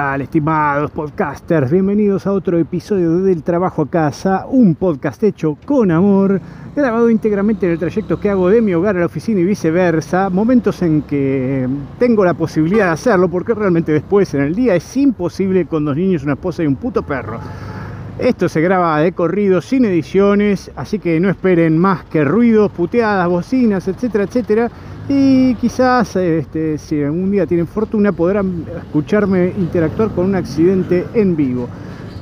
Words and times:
¿Qué 0.00 0.04
tal, 0.04 0.22
estimados 0.22 0.90
podcasters? 0.92 1.70
Bienvenidos 1.70 2.26
a 2.26 2.32
otro 2.32 2.56
episodio 2.56 3.16
de 3.16 3.20
Del 3.20 3.42
Trabajo 3.42 3.82
a 3.82 3.90
Casa, 3.90 4.46
un 4.48 4.74
podcast 4.74 5.22
hecho 5.22 5.58
con 5.66 5.90
amor, 5.90 6.40
grabado 6.74 7.10
íntegramente 7.10 7.66
en 7.66 7.72
el 7.72 7.78
trayecto 7.78 8.18
que 8.18 8.30
hago 8.30 8.48
de 8.48 8.62
mi 8.62 8.72
hogar 8.72 8.96
a 8.96 9.00
la 9.00 9.04
oficina 9.04 9.40
y 9.40 9.44
viceversa, 9.44 10.30
momentos 10.30 10.80
en 10.80 11.02
que 11.02 11.68
tengo 11.98 12.24
la 12.24 12.32
posibilidad 12.32 12.86
de 12.86 12.92
hacerlo, 12.92 13.28
porque 13.28 13.52
realmente 13.52 13.92
después 13.92 14.32
en 14.32 14.40
el 14.40 14.54
día 14.54 14.74
es 14.74 14.96
imposible 14.96 15.66
con 15.66 15.84
dos 15.84 15.98
niños, 15.98 16.22
una 16.22 16.32
esposa 16.32 16.62
y 16.62 16.66
un 16.66 16.76
puto 16.76 17.02
perro. 17.02 17.38
Esto 18.20 18.50
se 18.50 18.60
graba 18.60 19.00
de 19.00 19.12
corrido, 19.12 19.62
sin 19.62 19.86
ediciones, 19.86 20.70
así 20.76 20.98
que 20.98 21.18
no 21.20 21.30
esperen 21.30 21.78
más 21.78 22.04
que 22.04 22.22
ruidos, 22.22 22.70
puteadas, 22.70 23.26
bocinas, 23.28 23.88
etcétera, 23.88 24.24
etcétera 24.24 24.70
y 25.08 25.54
quizás 25.56 26.14
este, 26.14 26.78
si 26.78 27.02
algún 27.02 27.32
día 27.32 27.44
tienen 27.44 27.66
fortuna 27.66 28.12
podrán 28.12 28.64
escucharme 28.76 29.52
interactuar 29.58 30.10
con 30.10 30.26
un 30.26 30.34
accidente 30.36 31.04
en 31.14 31.34
vivo. 31.34 31.68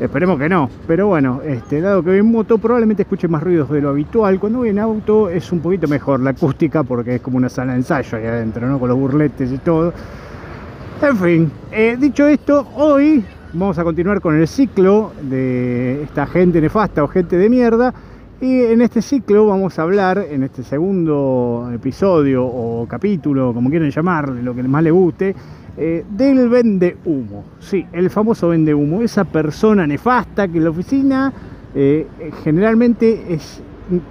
Esperemos 0.01 0.39
que 0.39 0.49
no, 0.49 0.71
pero 0.87 1.09
bueno, 1.09 1.43
este, 1.45 1.81
dado 1.81 2.03
que 2.03 2.11
voy 2.11 2.19
en 2.21 2.31
moto 2.31 2.57
probablemente 2.57 3.03
escuche 3.03 3.29
más 3.29 3.43
ruidos 3.43 3.69
de 3.69 3.81
lo 3.81 3.91
habitual. 3.91 4.39
Cuando 4.39 4.61
voy 4.61 4.69
en 4.69 4.79
auto 4.79 5.29
es 5.29 5.53
un 5.53 5.61
poquito 5.61 5.89
mejor 5.89 6.21
la 6.21 6.31
acústica 6.31 6.83
porque 6.85 7.17
es 7.17 7.21
como 7.21 7.37
una 7.37 7.49
sala 7.49 7.73
de 7.73 7.79
ensayo 7.79 8.17
ahí 8.17 8.25
adentro, 8.25 8.67
¿no? 8.69 8.79
Con 8.79 8.89
los 8.89 8.97
burletes 8.97 9.53
y 9.53 9.59
todo. 9.59 9.93
En 11.03 11.17
fin, 11.17 11.53
eh, 11.73 11.97
dicho 11.99 12.27
esto, 12.27 12.69
hoy 12.77 13.25
vamos 13.59 13.77
a 13.79 13.83
continuar 13.83 14.21
con 14.21 14.37
el 14.37 14.47
ciclo 14.47 15.11
de 15.21 16.03
esta 16.05 16.27
gente 16.27 16.61
nefasta 16.61 17.03
o 17.03 17.09
gente 17.09 17.37
de 17.37 17.51
mierda 17.51 17.93
y 18.41 18.63
en 18.63 18.81
este 18.83 19.03
ciclo 19.03 19.47
vamos 19.47 19.77
a 19.79 19.83
hablar, 19.83 20.27
en 20.31 20.45
este 20.45 20.63
segundo 20.63 21.69
episodio 21.75 22.47
o 22.47 22.87
capítulo, 22.87 23.53
como 23.53 23.69
quieran 23.69 23.91
llamar, 23.91 24.29
lo 24.29 24.55
que 24.55 24.63
más 24.63 24.85
le 24.85 24.93
guste, 24.93 25.35
eh, 25.77 26.05
del 26.09 26.49
vende 26.49 26.99
humo. 27.05 27.45
Sí, 27.59 27.85
el 27.93 28.11
famoso 28.11 28.49
vende 28.49 28.73
humo, 28.73 29.03
esa 29.03 29.25
persona 29.25 29.89
nefasta 29.89 30.47
que 30.47 30.59
en 30.59 30.65
la 30.65 30.71
oficina 30.71 31.33
eh, 31.75 32.07
generalmente 32.45 33.35
es 33.35 33.61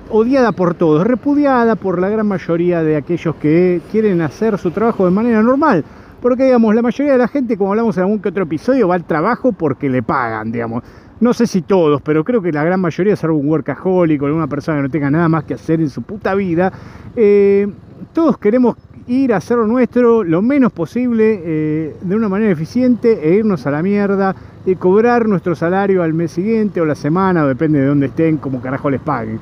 odiada 0.10 0.52
por 0.52 0.74
todos, 0.74 1.08
repudiada 1.08 1.76
por 1.78 2.02
la 2.02 2.10
gran 2.10 2.28
mayoría 2.28 2.84
de 2.84 2.98
aquellos 2.98 3.36
que 3.36 3.80
quieren 3.94 4.20
hacer 4.22 4.58
su 4.58 4.72
trabajo 4.72 5.06
de 5.06 5.12
manera 5.12 5.42
normal. 5.42 5.86
Porque, 6.22 6.46
digamos, 6.46 6.74
la 6.74 6.82
mayoría 6.82 7.14
de 7.14 7.20
la 7.20 7.28
gente, 7.28 7.58
como 7.58 7.72
hablamos 7.72 7.96
en 7.98 8.04
algún 8.04 8.20
que 8.20 8.30
otro 8.30 8.44
episodio, 8.44 8.88
va 8.88 8.96
al 8.96 9.06
trabajo 9.06 9.52
porque 9.52 9.90
le 9.90 10.04
pagan, 10.04 10.52
digamos 10.52 10.84
no 11.20 11.34
sé 11.34 11.48
si 11.48 11.62
todos, 11.62 12.02
pero 12.02 12.24
creo 12.24 12.42
que 12.42 12.52
la 12.52 12.64
gran 12.64 12.80
mayoría, 12.80 13.14
es 13.14 13.24
un 13.24 13.48
workaholic 13.48 14.22
o 14.22 14.26
alguna 14.28 14.48
persona 14.48 14.78
que 14.78 14.84
no 14.84 14.90
tenga 14.90 15.10
nada 15.10 15.28
más 15.28 15.46
que 15.46 15.56
hacer 15.56 15.82
en 15.82 15.90
su 15.90 16.04
puta 16.04 16.36
vida, 16.36 16.72
eh, 17.16 17.68
todos 18.14 18.38
queremos 18.38 18.76
ir 19.08 19.34
a 19.34 19.38
hacer 19.38 19.58
lo 19.58 19.66
nuestro 19.68 20.24
lo 20.24 20.42
menos 20.42 20.72
posible, 20.72 21.42
eh, 21.44 21.96
de 22.02 22.16
una 22.16 22.30
manera 22.30 22.52
eficiente, 22.52 23.20
e 23.24 23.36
irnos 23.36 23.66
a 23.66 23.72
la 23.72 23.82
mierda, 23.82 24.36
y 24.66 24.76
cobrar 24.76 25.28
nuestro 25.28 25.56
salario 25.56 26.04
al 26.04 26.14
mes 26.14 26.32
siguiente 26.32 26.82
o 26.82 26.86
la 26.86 26.96
semana, 26.96 27.46
o 27.46 27.48
depende 27.48 27.80
de 27.80 27.88
dónde 27.88 28.08
estén, 28.08 28.38
como 28.38 28.62
carajo 28.62 28.90
les 28.90 29.02
paguen. 29.02 29.40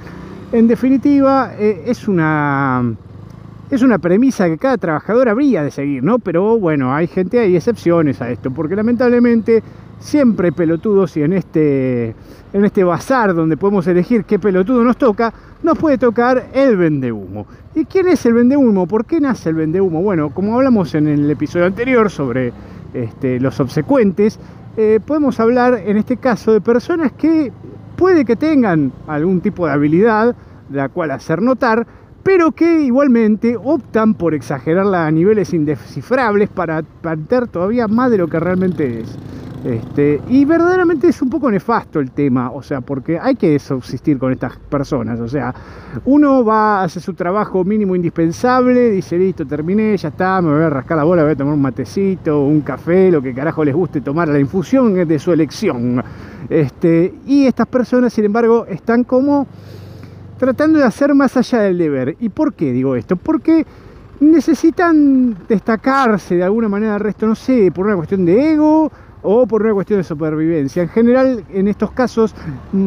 En 0.52 0.68
definitiva, 0.68 1.53
eh, 1.58 1.84
es 1.88 2.08
una 2.08 2.94
es 3.70 3.81
una 3.81 3.98
premisa 3.98 4.48
que 4.48 4.58
cada 4.58 4.78
trabajador 4.78 5.30
habría 5.30 5.64
de 5.64 5.72
seguir, 5.72 6.03
¿no? 6.03 6.20
Pero 6.20 6.59
bueno, 6.59 6.94
hay 6.94 7.08
gente, 7.08 7.40
hay 7.40 7.56
excepciones 7.56 8.22
a 8.22 8.30
esto, 8.30 8.52
porque 8.52 8.76
lamentablemente 8.76 9.64
siempre 10.00 10.52
pelotudos 10.52 11.16
y 11.18 11.24
en 11.24 11.34
este, 11.34 12.16
en 12.53 12.66
este 12.66 12.84
bazar 12.84 13.34
donde 13.34 13.58
podemos 13.58 13.88
elegir 13.88 14.26
qué 14.26 14.38
pelotudo 14.38 14.84
nos 14.84 14.98
toca, 14.98 15.34
nos 15.64 15.78
puede 15.78 15.98
tocar 15.98 16.50
el 16.53 16.78
vendehumo. 16.78 17.48
¿Y 17.74 17.86
quién 17.86 18.08
es 18.08 18.26
el 18.26 18.34
vendehumo? 18.34 18.88
¿Por 18.88 19.06
qué 19.06 19.20
nace 19.20 19.50
el 19.50 19.56
vendehumo? 19.56 20.02
Bueno, 20.02 20.30
como 20.30 20.56
hablamos 20.56 20.94
en 20.94 21.08
el 21.08 21.30
episodio 21.30 21.66
anterior 21.66 22.12
sobre 22.12 22.53
este, 22.94 23.40
los 23.40 23.59
obsecuentes, 23.59 24.40
eh, 24.78 25.00
podemos 25.06 25.40
hablar 25.40 25.82
en 25.86 25.97
este 25.97 26.18
caso 26.18 26.53
de 26.53 26.62
personas 26.62 27.14
que 27.14 27.52
puede 27.96 28.26
que 28.26 28.36
tengan 28.36 28.92
algún 29.08 29.42
tipo 29.42 29.66
de 29.66 29.74
habilidad 29.74 30.36
de 30.70 30.78
la 30.78 30.90
cual 30.90 31.12
hacer 31.12 31.42
notar, 31.42 31.88
pero 32.25 32.53
que 32.53 32.81
igualmente 32.81 33.56
optan 33.56 34.16
por 34.16 34.34
exagerarla 34.34 35.06
a 35.06 35.12
niveles 35.12 35.53
indescifrables 35.53 36.50
para 36.50 36.81
plantear 36.81 37.47
todavía 37.47 37.88
más 37.88 38.09
de 38.09 38.18
lo 38.18 38.28
que 38.28 38.40
realmente 38.40 39.02
es. 39.02 39.16
Este, 39.63 40.19
y 40.28 40.44
verdaderamente 40.44 41.08
es 41.08 41.22
un 41.22 41.30
poco 41.30 41.52
nefasto 41.52 42.00
el 42.00 42.09
tema, 42.09 42.50
o 42.50 42.64
sea, 42.64 42.81
porque 42.81 43.19
hay 43.19 43.35
que 43.35 43.59
subsistir 43.59 44.18
con 44.18 44.31
estas 44.31 44.58
personas, 44.58 45.19
o 45.19 45.28
sea, 45.28 45.53
uno 46.06 46.44
va 46.44 46.81
a 46.81 46.84
hacer 46.85 47.03
su 47.03 47.14
trabajo 47.14 47.64
mínimo 47.64 47.96
indispensable, 47.96 48.90
dice, 48.90 49.19
listo, 49.19 49.46
terminé, 49.46 49.96
ya 49.96 50.09
está, 50.09 50.41
me 50.41 50.52
voy 50.52 50.64
a 50.64 50.69
rascar 50.72 50.97
la 50.97 51.03
bola, 51.03 51.22
voy 51.22 51.34
a 51.34 51.35
tomar 51.35 51.53
un 51.53 51.62
matecito, 51.62 52.41
un 52.41 52.62
café, 52.62 53.12
lo 53.12 53.22
que 53.22 53.35
carajo 53.35 53.64
les 53.64 53.75
guste 53.75 54.02
tomar, 54.02 54.28
la 54.30 54.40
infusión 54.40 54.97
es 54.97 55.08
de 55.08 55.19
su 55.19 55.31
elección. 55.31 56.03
Este, 56.50 57.14
y 57.28 57.46
estas 57.46 57.68
personas, 57.68 58.14
sin 58.14 58.25
embargo, 58.25 58.66
están 58.68 59.03
como 59.03 59.47
tratando 60.45 60.78
de 60.78 60.85
hacer 60.85 61.16
más 61.16 61.35
allá 61.38 61.61
del 61.61 61.79
deber. 61.79 62.17
¿Y 62.19 62.29
por 62.29 62.53
qué 62.53 62.72
digo 62.72 62.95
esto? 62.95 63.16
Porque 63.16 63.66
necesitan 64.19 65.35
destacarse 65.50 66.35
de 66.35 66.44
alguna 66.44 66.69
manera 66.69 66.94
del 66.94 67.01
resto, 67.01 67.25
no 67.25 67.33
sé, 67.33 67.72
por 67.73 67.88
una 67.88 67.95
cuestión 67.95 68.25
de 68.25 68.53
ego 68.53 68.91
o 69.23 69.47
por 69.47 69.63
una 69.63 69.73
cuestión 69.73 70.01
de 70.01 70.03
supervivencia. 70.03 70.84
En 70.84 70.89
general, 70.89 71.44
en 71.51 71.67
estos 71.67 71.89
casos, 71.94 72.35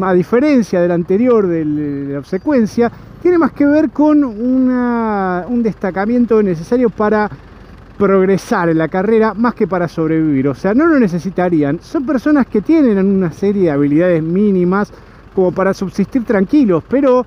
a 0.02 0.14
diferencia 0.14 0.80
del 0.80 0.92
anterior, 0.92 1.48
de 1.48 1.64
la 1.64 2.20
obsecuencia, 2.20 2.92
tiene 3.20 3.38
más 3.38 3.50
que 3.50 3.66
ver 3.66 3.91
con 3.91 4.22
un 4.22 5.60
destacamiento 5.64 6.41
necesario 6.41 6.91
para 6.91 7.28
progresar 7.98 8.68
en 8.68 8.78
la 8.78 8.86
carrera 8.86 9.34
más 9.34 9.54
que 9.54 9.66
para 9.66 9.88
sobrevivir. 9.88 10.47
O 10.47 10.54
sea, 10.54 10.74
no 10.74 10.86
lo 10.86 11.00
necesitarían. 11.00 11.80
Son 11.82 12.06
personas 12.06 12.47
que 12.47 12.60
tienen 12.60 13.04
una 13.04 13.32
serie 13.32 13.64
de 13.64 13.70
habilidades 13.72 14.22
mínimas 14.22 14.92
como 15.34 15.50
para 15.50 15.74
subsistir 15.74 16.24
tranquilos, 16.24 16.84
pero 16.88 17.26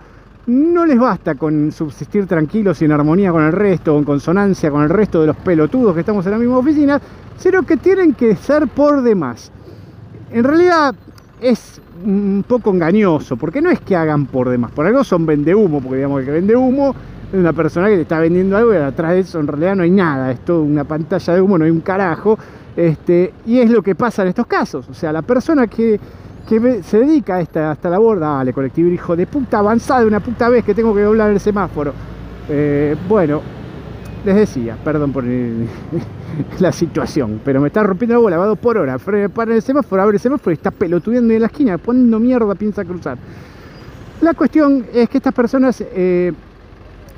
no 0.52 0.86
les 0.86 1.00
basta 1.00 1.36
con 1.36 1.72
subsistir 1.72 2.28
tranquilos 2.28 2.82
y 2.82 2.86
en 2.86 2.92
armonía 2.92 3.32
con 3.32 3.44
el 3.44 3.54
resto 3.54 3.96
o 3.96 3.98
en 3.98 4.04
consonancia 4.04 4.70
con 4.70 4.84
el 4.84 4.90
resto 4.90 5.22
de 5.22 5.28
los 5.28 5.38
pelotudos 5.38 5.94
que 5.94 6.02
estamos 6.02 6.26
en 6.26 6.34
la 6.34 6.38
misma 6.38 6.58
oficina, 6.58 7.02
sino 7.38 7.64
que 7.64 7.78
tienen 7.78 8.14
que 8.14 8.36
ser 8.36 8.68
por 8.68 9.02
demás. 9.02 9.50
En 10.30 10.44
realidad 10.44 10.94
es 11.40 11.82
un 12.06 12.44
poco 12.46 12.72
engañoso, 12.72 13.38
porque 13.38 13.62
no 13.62 13.70
es 13.70 13.80
que 13.80 13.96
hagan 13.96 14.26
por 14.26 14.50
demás, 14.50 14.72
por 14.72 14.86
algo 14.86 15.03
son 15.03 15.26
vende 15.26 15.56
humo, 15.56 15.80
porque 15.80 15.98
digamos 15.98 16.24
que 16.24 16.32
vende 16.32 16.56
humo 16.56 16.94
es 17.32 17.40
una 17.40 17.54
persona 17.54 17.88
que 17.88 17.96
te 17.96 18.02
está 18.02 18.20
vendiendo 18.20 18.58
algo 18.58 18.74
y 18.74 18.78
atrás 18.78 19.12
de 19.12 19.20
eso 19.20 19.40
en 19.40 19.47
realidad 19.47 19.76
no 19.78 19.84
hay 19.84 19.92
nada, 19.92 20.32
es 20.32 20.42
toda 20.42 20.59
una 20.59 20.84
pantalla 20.84 21.34
de 21.34 21.42
humo, 21.42 21.58
no 21.58 21.64
hay 21.64 21.72
un 21.72 21.80
carajo, 21.80 22.38
este, 22.76 23.34
y 23.46 23.59
es 23.59 23.70
lo 23.70 23.82
que 23.82 23.96
pasa 23.96 24.24
en 24.24 24.30
estos 24.30 24.47
casos, 24.47 24.90
o 24.90 24.94
sea, 24.94 25.14
la 25.14 25.22
persona 25.22 25.68
que 25.68 25.97
que 26.47 26.84
se 26.84 26.99
dedica 26.99 27.35
a 27.35 27.41
esta, 27.41 27.72
esta 27.72 27.90
labor, 27.90 28.20
dale, 28.20 28.53
colectivo 28.53 28.90
hijo 28.90 29.16
de 29.16 29.28
puta 29.28 29.59
avanzada, 29.59 30.05
una 30.05 30.20
puta 30.20 30.49
vez 30.49 30.64
que 30.64 30.73
tengo 30.73 30.93
que 30.93 31.02
doblar 31.02 31.32
el 31.32 31.40
semáforo. 31.40 31.93
Eh, 32.49 32.96
bueno, 33.08 33.41
les 34.26 34.35
decía, 34.35 34.78
perdón 34.84 35.11
por 35.11 35.23
la 36.59 36.72
situación, 36.72 37.41
pero 37.43 37.61
me 37.61 37.67
está 37.67 37.84
rompiendo 37.84 38.16
la 38.16 38.20
bola, 38.20 38.38
va 38.38 38.46
dos 38.46 38.59
por 38.59 38.78
hora, 38.78 38.97
para 38.97 39.55
el 39.55 39.61
semáforo, 39.61 40.02
abre 40.02 40.16
el 40.16 40.22
semáforo 40.22 40.52
y 40.52 40.55
está 40.55 40.72
pelotudeando 40.72 41.34
en 41.34 41.41
la 41.41 41.47
esquina, 41.47 41.78
poniendo 41.78 42.20
mierda, 42.20 42.53
piensa 42.55 42.84
cruzar. 42.85 43.17
La 44.22 44.34
cuestión 44.34 44.85
es 44.94 45.09
que 45.09 45.17
estas 45.17 45.34
personas, 45.34 45.82
eh, 45.82 46.32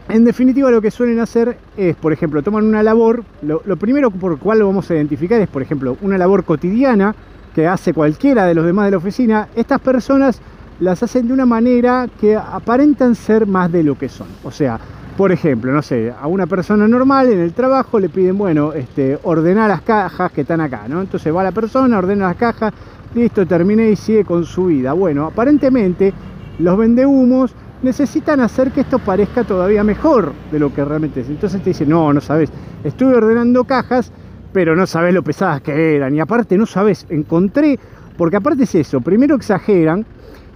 en 0.08 0.24
definitiva, 0.24 0.72
lo 0.72 0.82
que 0.82 0.92
suelen 0.92 1.20
hacer 1.20 1.58
es, 1.76 1.96
por 1.96 2.14
ejemplo, 2.14 2.42
toman 2.42 2.66
una 2.66 2.82
labor, 2.82 3.24
lo, 3.42 3.62
lo 3.66 3.76
primero 3.76 4.10
por 4.10 4.40
cual 4.40 4.60
lo 4.60 4.68
vamos 4.68 4.90
a 4.90 4.96
identificar 4.96 5.42
es, 5.42 5.50
por 5.50 5.62
ejemplo, 5.62 5.98
una 6.02 6.18
labor 6.18 6.46
cotidiana, 6.46 7.14
que 7.54 7.68
hace 7.68 7.94
cualquiera 7.94 8.46
de 8.46 8.56
los 8.56 8.66
demás 8.66 8.86
de 8.86 8.92
la 8.92 8.98
oficina, 8.98 9.48
estas 9.56 9.80
personas 9.80 10.42
las 10.80 11.04
hacen 11.04 11.28
de 11.28 11.34
una 11.34 11.46
manera 11.46 12.08
que 12.20 12.36
aparentan 12.36 13.16
ser 13.16 13.46
más 13.46 13.72
de 13.72 13.84
lo 13.84 13.98
que 13.98 14.10
son. 14.10 14.28
O 14.44 14.52
sea, 14.52 14.80
por 15.18 15.32
ejemplo, 15.32 15.72
no 15.72 15.82
sé, 15.82 16.12
a 16.20 16.28
una 16.28 16.48
persona 16.48 16.88
normal 16.88 17.32
en 17.32 17.40
el 17.40 17.54
trabajo 17.54 18.00
le 18.00 18.10
piden, 18.10 18.38
bueno, 18.38 18.74
este, 18.74 19.20
ordenar 19.24 19.70
las 19.70 19.82
cajas 19.82 20.32
que 20.32 20.42
están 20.42 20.62
acá, 20.62 20.88
¿no? 20.88 21.02
Entonces 21.02 21.34
va 21.34 21.44
la 21.44 21.52
persona, 21.52 22.00
ordena 22.00 22.28
las 22.28 22.38
cajas, 22.38 22.74
listo, 23.14 23.46
terminé 23.46 23.92
y 23.92 23.96
sigue 23.96 24.26
con 24.26 24.44
su 24.44 24.66
vida. 24.66 24.94
Bueno, 24.94 25.28
aparentemente 25.28 26.14
los 26.58 26.78
vendehumos 26.78 27.54
necesitan 27.84 28.40
hacer 28.40 28.72
que 28.72 28.82
esto 28.82 28.98
parezca 28.98 29.44
todavía 29.44 29.84
mejor 29.84 30.34
de 30.52 30.58
lo 30.58 30.74
que 30.74 30.84
realmente 30.84 31.22
es. 31.22 31.30
Entonces 31.30 31.62
te 31.62 31.70
dicen, 31.70 31.90
no, 31.90 32.12
no 32.12 32.22
sabes, 32.22 32.50
estuve 32.84 33.16
ordenando 33.16 33.66
cajas 33.66 34.12
pero 34.54 34.76
no 34.76 34.88
sabes 34.88 35.14
lo 35.14 35.24
pesadas 35.24 35.62
que 35.62 35.96
eran. 35.96 36.16
Y 36.16 36.20
aparte 36.20 36.58
no 36.58 36.66
sabes, 36.66 37.06
encontré, 37.10 37.78
porque 38.18 38.38
aparte 38.38 38.64
es 38.64 38.76
eso, 38.76 39.02
primero 39.02 39.36
exageran 39.36 40.06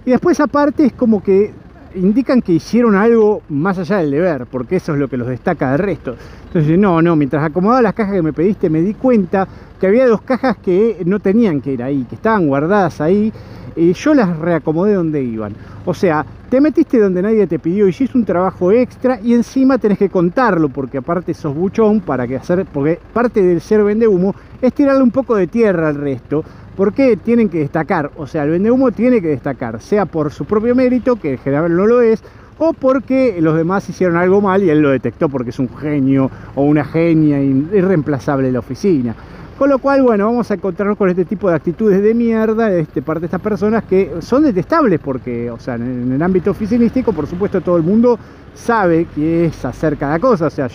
y 0.06 0.10
después 0.10 0.40
aparte 0.40 0.86
es 0.86 0.92
como 0.92 1.22
que 1.22 1.52
indican 1.94 2.40
que 2.40 2.52
hicieron 2.52 2.94
algo 2.94 3.42
más 3.48 3.78
allá 3.78 3.98
del 3.98 4.10
deber, 4.10 4.46
porque 4.46 4.76
eso 4.76 4.92
es 4.92 4.98
lo 4.98 5.08
que 5.08 5.16
los 5.16 5.28
destaca 5.28 5.72
del 5.72 5.80
resto. 5.80 6.14
Entonces, 6.46 6.78
no, 6.78 7.02
no, 7.02 7.16
mientras 7.16 7.44
acomodaba 7.44 7.82
las 7.82 7.94
cajas 7.94 8.14
que 8.14 8.22
me 8.22 8.32
pediste, 8.32 8.70
me 8.70 8.80
di 8.80 8.94
cuenta 8.94 9.48
que 9.80 9.86
había 9.86 10.06
dos 10.06 10.22
cajas 10.22 10.56
que 10.58 11.02
no 11.04 11.18
tenían 11.18 11.60
que 11.60 11.72
ir 11.72 11.82
ahí, 11.82 12.04
que 12.08 12.14
estaban 12.14 12.46
guardadas 12.46 13.00
ahí. 13.00 13.32
Y 13.76 13.92
yo 13.92 14.14
las 14.14 14.38
reacomodé 14.38 14.94
donde 14.94 15.22
iban. 15.22 15.54
O 15.84 15.94
sea, 15.94 16.24
te 16.48 16.60
metiste 16.60 16.98
donde 16.98 17.22
nadie 17.22 17.46
te 17.46 17.58
pidió, 17.58 17.88
hiciste 17.88 18.16
un 18.16 18.24
trabajo 18.24 18.72
extra 18.72 19.20
y 19.22 19.34
encima 19.34 19.78
tenés 19.78 19.98
que 19.98 20.08
contarlo, 20.08 20.68
porque 20.68 20.98
aparte 20.98 21.34
sos 21.34 21.54
buchón 21.54 22.00
para 22.00 22.26
que 22.26 22.36
hacer, 22.36 22.66
porque 22.72 22.98
parte 23.12 23.42
del 23.42 23.60
ser 23.60 23.84
vende 23.84 24.08
humo 24.08 24.34
es 24.62 24.72
tirarle 24.72 25.02
un 25.02 25.10
poco 25.10 25.36
de 25.36 25.46
tierra 25.46 25.88
al 25.88 25.96
resto, 25.96 26.44
porque 26.76 27.16
tienen 27.16 27.48
que 27.48 27.58
destacar, 27.58 28.10
o 28.16 28.26
sea, 28.26 28.44
el 28.44 28.50
vende 28.50 28.70
humo 28.70 28.92
tiene 28.92 29.20
que 29.20 29.28
destacar, 29.28 29.80
sea 29.80 30.06
por 30.06 30.30
su 30.32 30.44
propio 30.44 30.74
mérito, 30.74 31.16
que 31.16 31.32
en 31.32 31.38
general 31.38 31.74
no 31.76 31.86
lo 31.86 32.00
es, 32.00 32.22
o 32.58 32.72
porque 32.72 33.38
los 33.40 33.56
demás 33.56 33.88
hicieron 33.88 34.16
algo 34.16 34.40
mal 34.40 34.62
y 34.62 34.70
él 34.70 34.80
lo 34.80 34.90
detectó 34.90 35.28
porque 35.28 35.50
es 35.50 35.58
un 35.58 35.68
genio 35.68 36.30
o 36.54 36.64
una 36.64 36.84
genia 36.84 37.40
irreemplazable 37.40 38.48
en 38.48 38.54
la 38.54 38.58
oficina. 38.58 39.14
Con 39.58 39.70
lo 39.70 39.80
cual, 39.80 40.02
bueno, 40.02 40.26
vamos 40.26 40.48
a 40.52 40.54
encontrarnos 40.54 40.96
con 40.96 41.10
este 41.10 41.24
tipo 41.24 41.50
de 41.50 41.56
actitudes 41.56 42.00
de 42.00 42.14
mierda 42.14 42.70
de 42.70 42.82
este, 42.82 43.02
parte 43.02 43.22
de 43.22 43.26
estas 43.26 43.40
personas 43.40 43.82
que 43.82 44.12
son 44.20 44.44
detestables 44.44 45.00
porque, 45.00 45.50
o 45.50 45.58
sea, 45.58 45.74
en, 45.74 46.12
el 46.12 46.22
ámbito 46.22 46.52
oficinístico, 46.52 47.12
por 47.12 47.26
supuesto, 47.26 47.60
todo 47.60 47.76
el 47.76 47.82
mundo 47.82 48.16
sabe 48.54 49.08
que 49.12 49.46
es 49.46 49.64
hacer 49.64 49.96
cada 49.96 50.20
cosa. 50.20 50.46
O 50.46 50.50
sea, 50.50 50.68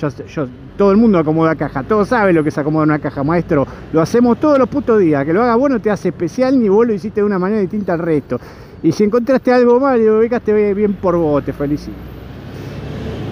todo 0.78 0.92
el 0.92 0.98
mundo 0.98 1.18
acomoda 1.18 1.56
caja, 1.56 1.84
todo 1.84 2.04
sabe 2.04 2.34
lo 2.34 2.44
que 2.44 2.50
es 2.50 2.58
acomodar 2.58 2.90
una 2.90 3.00
caja, 3.00 3.24
maestro. 3.24 3.66
Lo 3.94 4.02
hacemos 4.02 4.38
todos 4.38 4.60
los 4.60 4.68
putos 4.68 5.00
días. 5.00 5.24
Que 5.24 5.32
lo 5.32 5.44
haga 5.44 5.56
bueno 5.56 5.80
te 5.80 5.90
hace 5.90 6.10
especial 6.10 6.60
ni 6.60 6.68
vos 6.68 6.86
lo 6.86 6.94
hiciste 6.94 7.22
de 7.22 7.26
una 7.26 7.40
manera 7.40 7.62
distinta 7.62 7.94
al 7.94 8.00
resto. 8.00 8.38
Y 8.82 8.92
si 8.92 9.06
encontraste 9.06 9.54
algo 9.54 9.80
mal 9.80 10.02
y 10.02 10.08
lo 10.08 10.20
ubicaste 10.20 10.74
bien 10.74 10.96
por 10.96 11.16
vos, 11.16 11.42
te 11.46 11.54
felicito. 11.54 12.23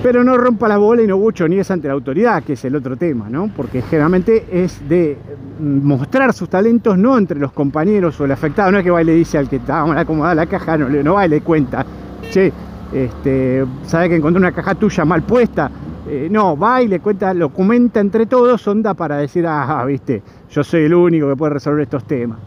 Pero 0.03 0.24
no 0.24 0.36
rompa 0.36 0.68
la 0.68 0.77
bola 0.77 1.03
y 1.03 1.07
no 1.07 1.19
mucho 1.19 1.48
ni 1.48 1.59
es 1.59 1.69
ante 1.69 1.88
la 1.88 1.94
autoridad, 1.94 2.44
que 2.44 2.53
es 2.53 2.65
el 2.65 2.75
otro 2.75 2.98
tema, 2.98 3.30
¿no? 3.30 3.51
Porque 3.56 3.83
generalmente 3.83 4.45
es 4.51 4.88
de 4.89 5.15
mm, 5.59 5.86
mostrar 5.86 6.33
sus 6.33 6.50
talentos 6.50 6.98
no 6.98 7.19
entre 7.19 7.39
los 7.39 7.51
compañeros 7.51 8.19
o 8.19 8.25
el 8.25 8.31
afectado, 8.31 8.71
no 8.71 8.80
es 8.80 8.83
que 8.83 8.89
va 8.89 9.03
y 9.03 9.06
le 9.06 9.13
dice 9.13 9.38
al 9.38 9.48
que 9.48 9.57
estaba 9.57 9.86
mal 9.86 10.00
acomodada 10.00 10.33
la 10.33 10.48
caja, 10.48 10.75
no, 10.75 10.89
no 10.89 11.13
va 11.13 11.27
y 11.27 11.30
le 11.30 11.42
cuenta, 11.42 11.86
che, 12.31 12.51
este, 12.92 13.63
sabe 13.86 14.09
que 14.09 14.15
encontró 14.15 14.39
una 14.39 14.51
caja 14.51 14.74
tuya 14.74 15.06
mal 15.06 15.21
puesta, 15.21 15.69
eh, 16.09 16.27
no, 16.31 16.57
va 16.57 16.81
y 16.81 16.88
le 16.88 17.00
cuenta, 17.00 17.31
lo 17.36 17.50
comenta 17.50 18.00
entre 18.00 18.25
todos, 18.25 18.68
onda 18.68 18.95
para 18.95 19.18
decir, 19.18 19.45
ah, 19.48 19.86
viste, 19.86 20.24
yo 20.50 20.63
soy 20.63 20.86
el 20.86 20.95
único 20.95 21.30
que 21.30 21.36
puede 21.36 21.53
resolver 21.53 21.83
estos 21.83 22.06
temas. 22.06 22.39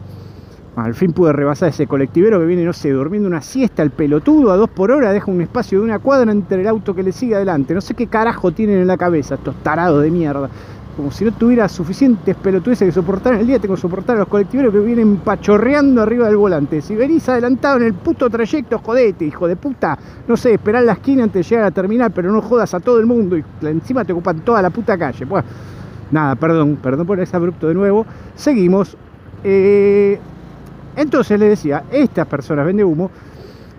Al 0.75 0.93
fin 0.93 1.13
pude 1.13 1.31
rebasar 1.31 1.69
ese 1.69 1.87
colectivero 1.87 2.37
que 2.37 2.45
viene, 2.45 2.65
no 2.65 2.73
sé, 2.73 2.89
durmiendo 2.89 3.29
una 3.29 3.41
siesta, 3.41 3.81
el 3.81 3.91
pelotudo 3.91 4.51
a 4.51 4.57
dos 4.57 4.69
por 4.69 4.91
hora, 4.91 5.13
deja 5.13 5.31
un 5.31 5.39
espacio 5.39 5.79
de 5.79 5.85
una 5.85 5.99
cuadra 5.99 6.29
entre 6.33 6.59
el 6.59 6.67
auto 6.67 6.93
que 6.93 7.01
le 7.01 7.13
sigue 7.13 7.35
adelante. 7.35 7.73
No 7.73 7.79
sé 7.79 7.93
qué 7.93 8.07
carajo 8.07 8.51
tienen 8.51 8.79
en 8.79 8.87
la 8.87 8.97
cabeza 8.97 9.35
estos 9.35 9.55
tarados 9.63 10.03
de 10.03 10.11
mierda. 10.11 10.49
Como 10.97 11.11
si 11.11 11.23
no 11.23 11.31
tuviera 11.31 11.69
suficientes 11.69 12.35
pelotudeces 12.35 12.87
que 12.87 12.91
soportar 12.91 13.35
en 13.35 13.41
el 13.41 13.47
día, 13.47 13.59
tengo 13.59 13.75
que 13.75 13.81
soportar 13.81 14.17
a 14.17 14.19
los 14.19 14.27
colectiveros 14.27 14.73
que 14.73 14.79
vienen 14.79 15.17
pachorreando 15.17 16.01
arriba 16.01 16.27
del 16.27 16.37
volante. 16.37 16.81
Si 16.81 16.93
venís 16.93 17.27
adelantado 17.29 17.77
en 17.77 17.83
el 17.83 17.93
puto 17.93 18.29
trayecto, 18.29 18.79
jodete, 18.79 19.25
hijo 19.25 19.47
de 19.47 19.55
puta. 19.55 19.97
No 20.27 20.35
sé, 20.35 20.53
esperar 20.53 20.83
la 20.83 20.93
esquina 20.93 21.23
antes 21.23 21.45
de 21.45 21.55
llegar 21.55 21.67
a 21.67 21.71
terminar, 21.71 22.11
pero 22.11 22.33
no 22.33 22.41
jodas 22.41 22.73
a 22.73 22.81
todo 22.81 22.99
el 22.99 23.05
mundo 23.05 23.37
y 23.37 23.43
encima 23.61 24.03
te 24.03 24.11
ocupan 24.11 24.41
toda 24.41 24.61
la 24.61 24.69
puta 24.69 24.97
calle. 24.97 25.23
Bueno, 25.23 25.47
nada, 26.11 26.35
perdón, 26.35 26.77
perdón 26.81 27.07
por 27.07 27.19
ese 27.19 27.35
abrupto 27.35 27.69
de 27.69 27.73
nuevo. 27.73 28.05
Seguimos. 28.35 28.97
Eh, 29.43 30.19
entonces 30.95 31.39
le 31.39 31.49
decía, 31.49 31.83
estas 31.91 32.27
personas 32.27 32.65
vende 32.65 32.83
humo, 32.83 33.09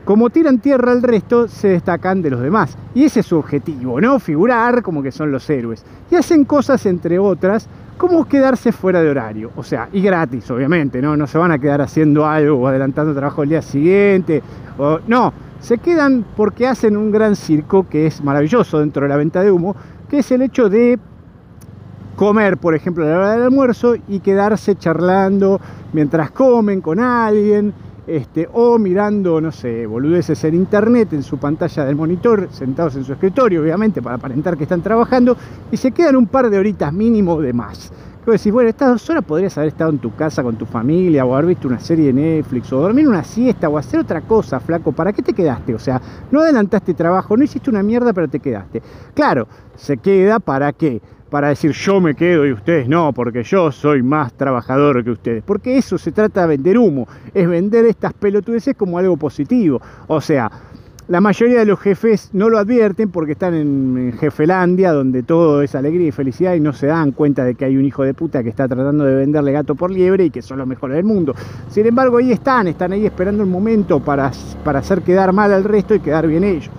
como 0.07 0.31
tiran 0.31 0.61
tierra 0.61 0.93
al 0.93 1.03
resto, 1.03 1.49
se 1.49 1.67
destacan 1.67 2.23
de 2.23 2.31
los 2.31 2.41
demás. 2.41 2.79
Y 2.95 3.03
ese 3.05 3.21
es 3.21 3.27
su 3.27 3.39
objetivo, 3.39 4.01
¿no? 4.01 4.21
Figurar 4.21 4.81
como 4.83 5.03
que 5.03 5.11
son 5.11 5.33
los 5.33 5.51
héroes. 5.51 5.85
Y 6.11 6.15
hacen 6.15 6.45
cosas, 6.45 6.87
entre 6.87 7.19
otras, 7.19 7.69
como 7.99 8.25
quedarse 8.25 8.71
fuera 8.71 9.03
de 9.03 9.11
horario. 9.11 9.51
O 9.57 9.65
sea, 9.65 9.89
y 9.93 10.01
gratis, 10.01 10.49
obviamente, 10.53 11.03
¿no? 11.03 11.17
No 11.17 11.27
se 11.27 11.39
van 11.39 11.51
a 11.51 11.59
quedar 11.59 11.81
haciendo 11.81 12.25
algo 12.25 12.57
o 12.57 12.69
adelantando 12.69 13.15
trabajo 13.15 13.43
el 13.43 13.49
día 13.49 13.63
siguiente. 13.63 14.45
O, 14.79 15.01
no, 15.09 15.33
se 15.59 15.79
quedan 15.79 16.25
porque 16.37 16.69
hacen 16.69 16.97
un 16.97 17.11
gran 17.11 17.35
circo 17.35 17.89
que 17.89 18.07
es 18.07 18.23
maravilloso 18.23 18.79
dentro 18.79 19.03
de 19.03 19.09
la 19.09 19.17
venta 19.17 19.43
de 19.43 19.51
humo, 19.51 19.75
que 20.09 20.19
es 20.19 20.31
el 20.31 20.43
hecho 20.43 20.69
de 20.69 21.01
comer, 22.17 22.57
por 22.57 22.75
ejemplo, 22.75 23.05
a 23.05 23.09
la 23.09 23.17
hora 23.19 23.33
del 23.33 23.43
almuerzo 23.43 23.95
y 24.09 24.21
quedarse 24.21 24.75
charlando 24.75 25.61
mientras 25.93 26.31
comen 26.33 26.81
con 26.81 26.99
alguien, 26.99 27.73
este, 28.07 28.49
o 28.53 28.79
mirando, 28.79 29.41
no 29.41 29.53
sé, 29.53 29.87
boludeces 29.87 30.43
en 30.45 30.55
internet, 30.55 31.13
en 31.13 31.23
su 31.23 31.39
pantalla 31.39 31.85
del 31.85 31.97
monitor, 31.97 32.49
sentados 32.51 32.97
en 32.97 33.05
su 33.05 33.13
escritorio, 33.13 33.63
obviamente, 33.63 34.01
para 34.01 34.17
aparentar 34.17 34.57
que 34.57 34.63
están 34.63 34.81
trabajando, 34.81 35.37
y 35.71 35.77
se 35.77 35.91
quedan 35.91 36.17
un 36.17 36.27
par 36.27 36.49
de 36.49 36.59
horitas 36.59 36.93
mínimo 36.93 37.41
de 37.41 37.53
más. 37.53 37.93
Tú 38.25 38.33
decís, 38.33 38.53
bueno, 38.53 38.69
estas 38.69 38.91
dos 38.91 39.11
horas 39.11 39.25
podrías 39.25 39.57
haber 39.57 39.69
estado 39.69 39.91
en 39.91 39.99
tu 39.99 40.15
casa 40.15 40.43
con 40.43 40.57
tu 40.57 40.67
familia, 40.67 41.25
o 41.25 41.35
haber 41.35 41.47
visto 41.47 41.69
una 41.69 41.79
serie 41.79 42.07
de 42.07 42.13
Netflix, 42.13 42.73
o 42.73 42.81
dormir 42.81 43.09
una 43.09 43.23
siesta, 43.23 43.69
o 43.69 43.79
hacer 43.79 44.01
otra 44.01 44.21
cosa, 44.23 44.59
flaco. 44.59 44.91
¿Para 44.91 45.13
qué 45.13 45.23
te 45.23 45.33
quedaste? 45.33 45.75
O 45.75 45.79
sea, 45.79 46.01
no 46.33 46.41
adelantaste 46.41 46.95
trabajo, 46.95 47.37
no 47.37 47.45
hiciste 47.45 47.71
una 47.71 47.85
mierda, 47.85 48.13
pero 48.13 48.29
te 48.29 48.41
quedaste. 48.41 48.83
Claro, 49.15 49.47
se 49.77 49.99
queda 49.99 50.41
para 50.41 50.73
qué? 50.73 51.01
Para 51.31 51.49
decir 51.49 51.73
yo 51.73 52.01
me 52.01 52.15
quedo 52.15 52.47
y 52.47 52.53
ustedes 52.53 52.89
no, 52.89 53.13
porque 53.13 53.43
yo 53.43 53.73
soy 53.73 54.03
más 54.03 54.33
trabajador 54.35 55.03
que 55.05 55.11
ustedes. 55.11 55.43
Porque 55.45 55.77
eso 55.77 55.99
se 55.99 56.13
trata 56.13 56.43
de 56.43 56.49
vender 56.49 56.79
humo, 56.79 57.09
es 57.35 57.49
vender 57.49 57.85
estas 57.87 58.13
pelotudeces 58.13 58.77
como 58.77 58.99
algo 58.99 59.17
positivo. 59.17 59.81
O 60.07 60.21
sea, 60.21 60.51
la 61.09 61.21
mayoría 61.21 61.61
de 61.61 61.67
los 61.67 61.79
jefes 61.79 62.31
no 62.33 62.49
lo 62.49 62.59
advierten 62.59 63.11
porque 63.11 63.33
están 63.33 63.55
en, 63.55 64.13
Jefelandia, 64.19 64.93
donde 64.93 65.23
todo 65.23 65.63
es 65.63 65.75
alegría 65.75 66.09
y 66.09 66.13
felicidad 66.13 66.55
y 66.55 66.61
no 66.61 66.73
se 66.73 66.89
dan 66.89 67.13
cuenta 67.13 67.45
de 67.45 67.55
que 67.55 67.65
hay 67.65 67.77
un 67.77 67.85
hijo 67.85 68.03
de 68.03 68.13
puta 68.13 68.43
que 68.43 68.49
está 68.49 68.67
tratando 68.67 69.05
de 69.05 69.15
venderle 69.15 69.53
gato 69.53 69.75
por 69.75 69.91
liebre 69.91 70.25
y 70.25 70.31
que 70.31 70.43
son 70.43 70.59
los 70.59 70.67
mejores 70.67 70.97
del 70.97 71.05
mundo. 71.05 71.35
Sin 71.69 71.87
embargo, 71.87 72.17
ahí 72.17 72.33
están, 72.33 72.67
están 72.67 72.93
ahí 72.93 73.07
esperando 73.07 73.45
el 73.45 73.49
momento 73.49 74.01
para, 74.01 74.33
para 74.65 74.81
hacer 74.81 75.03
quedar 75.03 75.33
mal 75.33 75.53
al 75.53 75.65
resto 75.65 75.95
y 75.95 76.01
quedar 76.01 76.27
bien 76.27 76.43
ellos. 76.43 76.71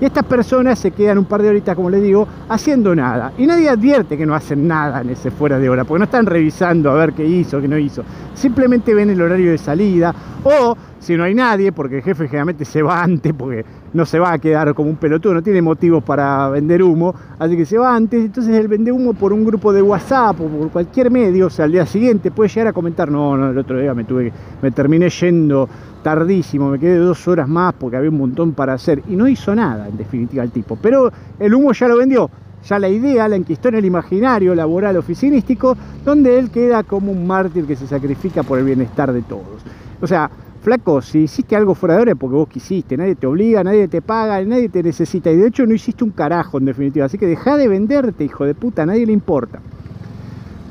Y 0.00 0.04
estas 0.04 0.24
personas 0.24 0.78
se 0.78 0.90
quedan 0.90 1.18
un 1.18 1.24
par 1.24 1.42
de 1.42 1.48
horitas, 1.48 1.74
como 1.74 1.88
les 1.88 2.02
digo, 2.02 2.28
haciendo 2.48 2.94
nada. 2.94 3.32
Y 3.38 3.46
nadie 3.46 3.68
advierte 3.68 4.16
que 4.16 4.26
no 4.26 4.34
hacen 4.34 4.66
nada 4.68 5.00
en 5.00 5.10
ese 5.10 5.30
fuera 5.30 5.58
de 5.58 5.68
hora, 5.68 5.84
porque 5.84 6.00
no 6.00 6.04
están 6.04 6.26
revisando 6.26 6.90
a 6.90 6.94
ver 6.94 7.12
qué 7.12 7.24
hizo, 7.24 7.60
qué 7.60 7.68
no 7.68 7.78
hizo. 7.78 8.02
Simplemente 8.34 8.92
ven 8.92 9.10
el 9.10 9.22
horario 9.22 9.52
de 9.52 9.58
salida 9.58 10.14
o 10.44 10.76
si 10.98 11.16
no 11.16 11.24
hay 11.24 11.34
nadie, 11.34 11.72
porque 11.72 11.98
el 11.98 12.02
jefe 12.02 12.26
generalmente 12.26 12.64
se 12.64 12.82
va 12.82 13.02
antes, 13.02 13.32
porque 13.32 13.64
no 13.96 14.04
se 14.04 14.18
va 14.18 14.34
a 14.34 14.38
quedar 14.38 14.74
como 14.74 14.90
un 14.90 14.96
pelotudo, 14.96 15.34
no 15.34 15.42
tiene 15.42 15.62
motivos 15.62 16.04
para 16.04 16.48
vender 16.50 16.82
humo, 16.82 17.14
así 17.38 17.56
que 17.56 17.64
se 17.64 17.78
va 17.78 17.96
antes, 17.96 18.26
entonces 18.26 18.54
él 18.54 18.68
vende 18.68 18.92
humo 18.92 19.14
por 19.14 19.32
un 19.32 19.44
grupo 19.44 19.72
de 19.72 19.80
WhatsApp 19.82 20.40
o 20.40 20.46
por 20.46 20.70
cualquier 20.70 21.10
medio, 21.10 21.46
o 21.46 21.50
sea, 21.50 21.64
al 21.64 21.72
día 21.72 21.86
siguiente 21.86 22.30
puede 22.30 22.50
llegar 22.50 22.68
a 22.68 22.72
comentar, 22.72 23.10
no, 23.10 23.36
no, 23.36 23.50
el 23.50 23.58
otro 23.58 23.78
día 23.80 23.94
me 23.94 24.04
tuve, 24.04 24.32
me 24.60 24.70
terminé 24.70 25.08
yendo 25.08 25.68
tardísimo, 26.02 26.70
me 26.70 26.78
quedé 26.78 26.98
dos 26.98 27.26
horas 27.26 27.48
más 27.48 27.72
porque 27.74 27.96
había 27.96 28.10
un 28.10 28.18
montón 28.18 28.52
para 28.52 28.74
hacer 28.74 29.02
y 29.08 29.16
no 29.16 29.26
hizo 29.26 29.54
nada 29.54 29.88
en 29.88 29.96
definitiva 29.96 30.44
el 30.44 30.50
tipo, 30.50 30.76
pero 30.76 31.10
el 31.40 31.54
humo 31.54 31.72
ya 31.72 31.88
lo 31.88 31.96
vendió, 31.96 32.30
ya 32.68 32.78
la 32.78 32.88
idea 32.88 33.28
la 33.28 33.36
enquistó 33.36 33.68
en 33.68 33.76
el 33.76 33.84
imaginario 33.86 34.54
laboral 34.54 34.96
oficinístico, 34.98 35.76
donde 36.04 36.38
él 36.38 36.50
queda 36.50 36.82
como 36.82 37.12
un 37.12 37.26
mártir 37.26 37.64
que 37.64 37.76
se 37.76 37.86
sacrifica 37.86 38.42
por 38.42 38.58
el 38.58 38.64
bienestar 38.64 39.12
de 39.12 39.22
todos. 39.22 39.64
O 40.00 40.06
sea, 40.06 40.30
flaco, 40.66 41.00
si 41.00 41.20
hiciste 41.20 41.54
algo 41.54 41.76
fuera 41.76 41.94
de 41.94 42.02
hora 42.02 42.10
es 42.10 42.18
porque 42.18 42.34
vos 42.34 42.48
quisiste, 42.48 42.96
nadie 42.96 43.14
te 43.14 43.24
obliga, 43.28 43.62
nadie 43.62 43.86
te 43.86 44.02
paga, 44.02 44.42
nadie 44.42 44.68
te 44.68 44.82
necesita. 44.82 45.30
Y 45.30 45.36
de 45.36 45.46
hecho 45.46 45.64
no 45.64 45.72
hiciste 45.72 46.02
un 46.02 46.10
carajo 46.10 46.58
en 46.58 46.64
definitiva. 46.64 47.06
Así 47.06 47.18
que 47.18 47.26
deja 47.28 47.56
de 47.56 47.68
venderte, 47.68 48.24
hijo 48.24 48.44
de 48.44 48.52
puta, 48.56 48.82
a 48.82 48.86
nadie 48.86 49.06
le 49.06 49.12
importa. 49.12 49.60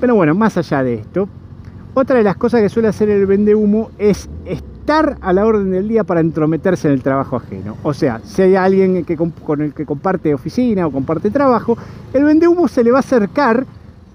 Pero 0.02 0.16
bueno, 0.16 0.36
más 0.36 0.58
allá 0.58 0.84
de 0.84 0.96
esto, 0.96 1.30
otra 1.94 2.18
de 2.18 2.24
las 2.24 2.36
cosas 2.36 2.62
que 2.62 2.68
suele 2.68 2.90
hacer 2.90 3.10
el 3.10 3.25
vende 3.25 3.56
humo 3.56 3.90
es 3.98 4.28
estar 4.44 5.16
a 5.22 5.32
la 5.32 5.46
orden 5.46 5.72
del 5.72 5.88
día 5.88 6.04
para 6.04 6.20
entrometerse 6.20 6.90
en 6.90 6.94
el 6.94 7.02
trabajo 7.02 7.38
ajeno. 7.38 7.78
O 7.82 7.94
sea, 7.94 8.20
si 8.25 8.42
hay 8.42 8.58
alguien 8.58 9.06
con 9.46 9.62
el 9.62 9.74
que 9.74 9.86
comparte 9.86 10.34
oficina 10.34 10.86
o 10.88 10.92
comparte 10.92 11.32
trabajo, 11.32 11.78
el 12.14 12.25
vende 12.25 12.50
humo 12.50 12.68
se 12.68 12.84
le 12.84 12.92
va 12.92 12.98
a 12.98 13.00
acercar 13.00 13.66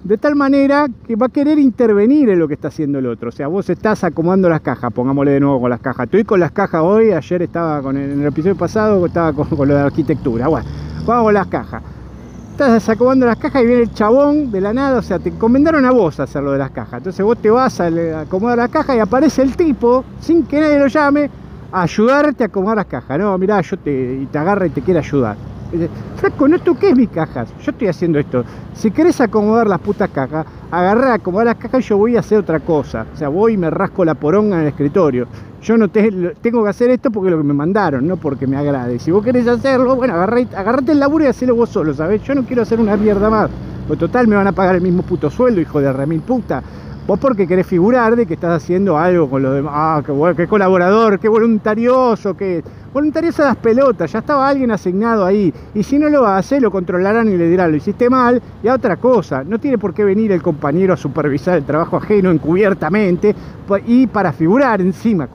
de 0.02 0.16
tal 0.16 0.34
manera 0.34 0.86
que 1.06 1.14
va 1.14 1.26
a 1.26 1.28
querer 1.28 1.58
intervenir 1.58 2.30
en 2.30 2.38
lo 2.38 2.48
que 2.48 2.54
está 2.54 2.68
haciendo 2.68 2.98
el 2.98 3.06
otro. 3.06 3.28
O 3.28 3.32
sea, 3.32 3.48
vos 3.48 3.68
estás 3.68 4.02
acomodando 4.04 4.48
las 4.48 4.60
cajas, 4.60 4.92
pongámosle 4.92 5.32
de 5.32 5.40
nuevo 5.40 5.60
con 5.60 5.70
las 5.70 5.80
cajas. 5.80 6.04
Estoy 6.04 6.24
con 6.24 6.40
las 6.40 6.52
cajas 6.52 6.82
hoy, 6.82 7.12
ayer 7.12 7.42
estaba 7.42 7.82
con 7.82 7.96
el, 7.96 8.12
en 8.12 8.20
el 8.20 8.26
episodio 8.26 8.56
pasado, 8.56 9.04
estaba 9.04 9.32
con, 9.32 9.68
lo 9.68 9.74
de 9.74 9.80
arquitectura. 9.80 10.48
Bueno, 10.48 10.66
vamos 11.06 11.24
con 11.24 11.34
las 11.34 11.46
cajas. 11.48 11.82
Estás 12.52 12.88
acomodando 12.88 13.26
las 13.26 13.38
cajas 13.38 13.62
y 13.62 13.66
viene 13.66 13.82
el 13.82 13.92
chabón 13.92 14.50
de 14.50 14.60
la 14.60 14.72
nada, 14.72 14.98
o 14.98 15.02
sea, 15.02 15.18
te 15.18 15.30
encomendaron 15.30 15.84
a 15.84 15.90
vos 15.90 16.20
hacer 16.20 16.42
lo 16.42 16.52
de 16.52 16.58
las 16.58 16.70
cajas. 16.70 16.98
Entonces 16.98 17.24
vos 17.24 17.38
te 17.38 17.50
vas 17.50 17.80
a 17.80 17.88
acomodar 18.20 18.58
las 18.58 18.70
cajas 18.70 18.96
y 18.96 19.00
aparece 19.00 19.42
el 19.42 19.56
tipo, 19.56 20.04
sin 20.20 20.44
que 20.44 20.60
nadie 20.60 20.78
lo 20.78 20.86
llame, 20.86 21.30
a 21.72 21.82
ayudarte 21.82 22.44
a 22.44 22.46
acomodar 22.46 22.76
las 22.76 22.86
cajas. 22.86 23.18
No, 23.18 23.36
mirá, 23.38 23.60
yo 23.62 23.78
te, 23.78 24.18
y 24.22 24.26
te 24.26 24.38
agarra 24.38 24.66
y 24.66 24.70
te 24.70 24.82
quiere 24.82 25.00
ayudar. 25.00 25.36
Flaco, 26.16 26.48
no 26.48 26.58
toques 26.58 26.96
mis 26.96 27.08
cajas, 27.08 27.48
yo 27.62 27.70
estoy 27.70 27.88
haciendo 27.88 28.18
esto. 28.18 28.44
Si 28.74 28.90
querés 28.90 29.20
acomodar 29.20 29.66
las 29.68 29.80
putas 29.80 30.10
cajas, 30.10 30.46
agarrá, 30.70 31.14
acomodar 31.14 31.46
las 31.46 31.56
cajas 31.56 31.84
y 31.84 31.88
yo 31.88 31.96
voy 31.96 32.16
a 32.16 32.20
hacer 32.20 32.38
otra 32.38 32.60
cosa. 32.60 33.06
O 33.12 33.16
sea, 33.16 33.28
voy 33.28 33.54
y 33.54 33.56
me 33.56 33.70
rasco 33.70 34.04
la 34.04 34.14
poronga 34.14 34.56
en 34.56 34.62
el 34.62 34.68
escritorio. 34.68 35.26
Yo 35.62 35.76
no 35.76 35.88
te, 35.88 36.10
tengo 36.40 36.64
que 36.64 36.70
hacer 36.70 36.90
esto 36.90 37.10
porque 37.10 37.28
es 37.28 37.32
lo 37.32 37.38
que 37.38 37.46
me 37.46 37.54
mandaron, 37.54 38.06
no 38.06 38.16
porque 38.16 38.46
me 38.46 38.56
agrade. 38.56 38.98
Si 38.98 39.10
vos 39.10 39.24
querés 39.24 39.46
hacerlo, 39.46 39.94
bueno, 39.96 40.14
agarrate 40.14 40.92
el 40.92 41.00
laburo 41.00 41.24
y 41.24 41.28
hacelo 41.28 41.54
vos 41.54 41.68
solo, 41.68 41.94
¿sabés? 41.94 42.22
Yo 42.24 42.34
no 42.34 42.44
quiero 42.44 42.62
hacer 42.62 42.80
una 42.80 42.96
mierda 42.96 43.28
más. 43.30 43.50
Pues 43.86 43.98
total 43.98 44.28
me 44.28 44.36
van 44.36 44.46
a 44.46 44.52
pagar 44.52 44.76
el 44.76 44.82
mismo 44.82 45.02
puto 45.02 45.30
sueldo, 45.30 45.60
hijo 45.60 45.80
de 45.80 45.92
remil 45.92 46.20
puta. 46.20 46.62
Vos 47.06 47.18
porque 47.18 47.46
querés 47.46 47.66
figurar 47.66 48.14
de 48.14 48.26
que 48.26 48.34
estás 48.34 48.62
haciendo 48.62 48.96
algo 48.96 49.28
con 49.28 49.42
los 49.42 49.54
demás. 49.54 49.72
Ah, 49.74 50.02
qué, 50.04 50.12
qué 50.36 50.46
colaborador, 50.46 51.18
qué 51.18 51.28
voluntarioso, 51.28 52.36
qué... 52.36 52.62
Voluntarioso 52.92 53.44
las 53.44 53.56
pelotas, 53.56 54.10
ya 54.10 54.18
estaba 54.18 54.48
alguien 54.48 54.72
asignado 54.72 55.24
ahí. 55.24 55.54
Y 55.74 55.84
si 55.84 55.96
no 55.96 56.08
lo 56.08 56.26
hace, 56.26 56.60
lo 56.60 56.72
controlarán 56.72 57.28
y 57.28 57.36
le 57.36 57.48
dirán, 57.48 57.70
lo 57.70 57.76
hiciste 57.76 58.10
mal, 58.10 58.42
y 58.64 58.68
a 58.68 58.74
otra 58.74 58.96
cosa. 58.96 59.44
No 59.44 59.60
tiene 59.60 59.78
por 59.78 59.94
qué 59.94 60.02
venir 60.02 60.32
el 60.32 60.42
compañero 60.42 60.94
a 60.94 60.96
supervisar 60.96 61.56
el 61.56 61.64
trabajo 61.64 61.98
ajeno 61.98 62.32
encubiertamente 62.32 63.36
y 63.86 64.08
para 64.08 64.32
figurar 64.32 64.80
encima, 64.80 65.28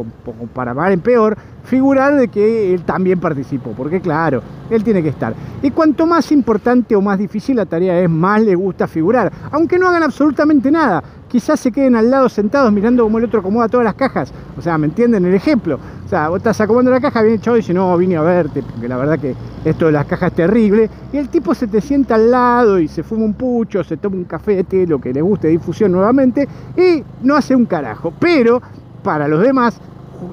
para 0.54 0.74
mal 0.74 0.92
en 0.92 1.00
peor, 1.00 1.38
figurar 1.64 2.16
de 2.16 2.28
que 2.28 2.74
él 2.74 2.84
también 2.84 3.20
participó, 3.20 3.72
porque 3.72 4.02
claro, 4.02 4.42
él 4.70 4.84
tiene 4.84 5.02
que 5.02 5.10
estar. 5.10 5.34
Y 5.62 5.72
cuanto 5.72 6.06
más 6.06 6.32
importante 6.34 6.96
o 6.96 7.02
más 7.02 7.18
difícil 7.18 7.56
la 7.56 7.66
tarea 7.66 8.00
es, 8.02 8.10
más 8.10 8.42
le 8.42 8.56
gusta 8.56 8.88
figurar, 8.88 9.32
aunque 9.52 9.80
no 9.80 9.88
hagan 9.88 10.04
absolutamente 10.04 10.70
nada. 10.70 11.02
Quizás 11.36 11.60
se 11.60 11.70
queden 11.70 11.98
al 11.98 12.10
lado 12.10 12.30
sentados 12.30 12.72
mirando 12.72 13.04
cómo 13.04 13.18
el 13.18 13.26
otro 13.26 13.42
acomoda 13.42 13.68
todas 13.68 13.84
las 13.84 13.96
cajas. 13.96 14.32
O 14.58 14.62
sea, 14.62 14.78
¿me 14.78 14.86
entienden 14.88 15.26
el 15.26 15.34
ejemplo? 15.34 15.78
O 16.06 16.08
sea, 16.08 16.30
vos 16.30 16.38
estás 16.38 16.62
acomodando 16.62 16.92
la 16.92 17.02
caja, 17.02 17.24
viene 17.24 17.36
el 17.36 17.42
chavo 17.42 17.58
y 17.58 17.60
dice, 17.60 17.74
no, 17.74 17.98
vine 17.98 18.16
a 18.16 18.22
verte, 18.22 18.64
porque 18.64 18.88
la 18.88 18.96
verdad 18.96 19.20
que 19.20 19.36
esto 19.66 19.88
de 19.88 19.92
las 19.92 20.06
cajas 20.06 20.30
es 20.30 20.38
terrible. 20.38 20.90
Y 21.12 21.18
el 21.18 21.28
tipo 21.28 21.54
se 21.54 21.68
te 21.68 21.82
sienta 21.82 22.16
al 22.16 22.32
lado 22.32 22.80
y 22.80 22.88
se 22.88 23.04
fuma 23.04 23.26
un 23.26 23.34
pucho, 23.34 23.84
se 23.84 23.98
toma 23.98 24.16
un 24.16 24.24
café, 24.24 24.66
lo 24.88 25.02
que 25.02 25.12
le 25.12 25.22
guste, 25.22 25.50
difusión 25.50 25.92
nuevamente, 25.92 26.48
y 26.78 27.04
no 27.22 27.36
hace 27.36 27.54
un 27.54 27.66
carajo. 27.66 28.14
Pero 28.18 28.62
para 29.04 29.28
los 29.28 29.42
demás 29.42 29.78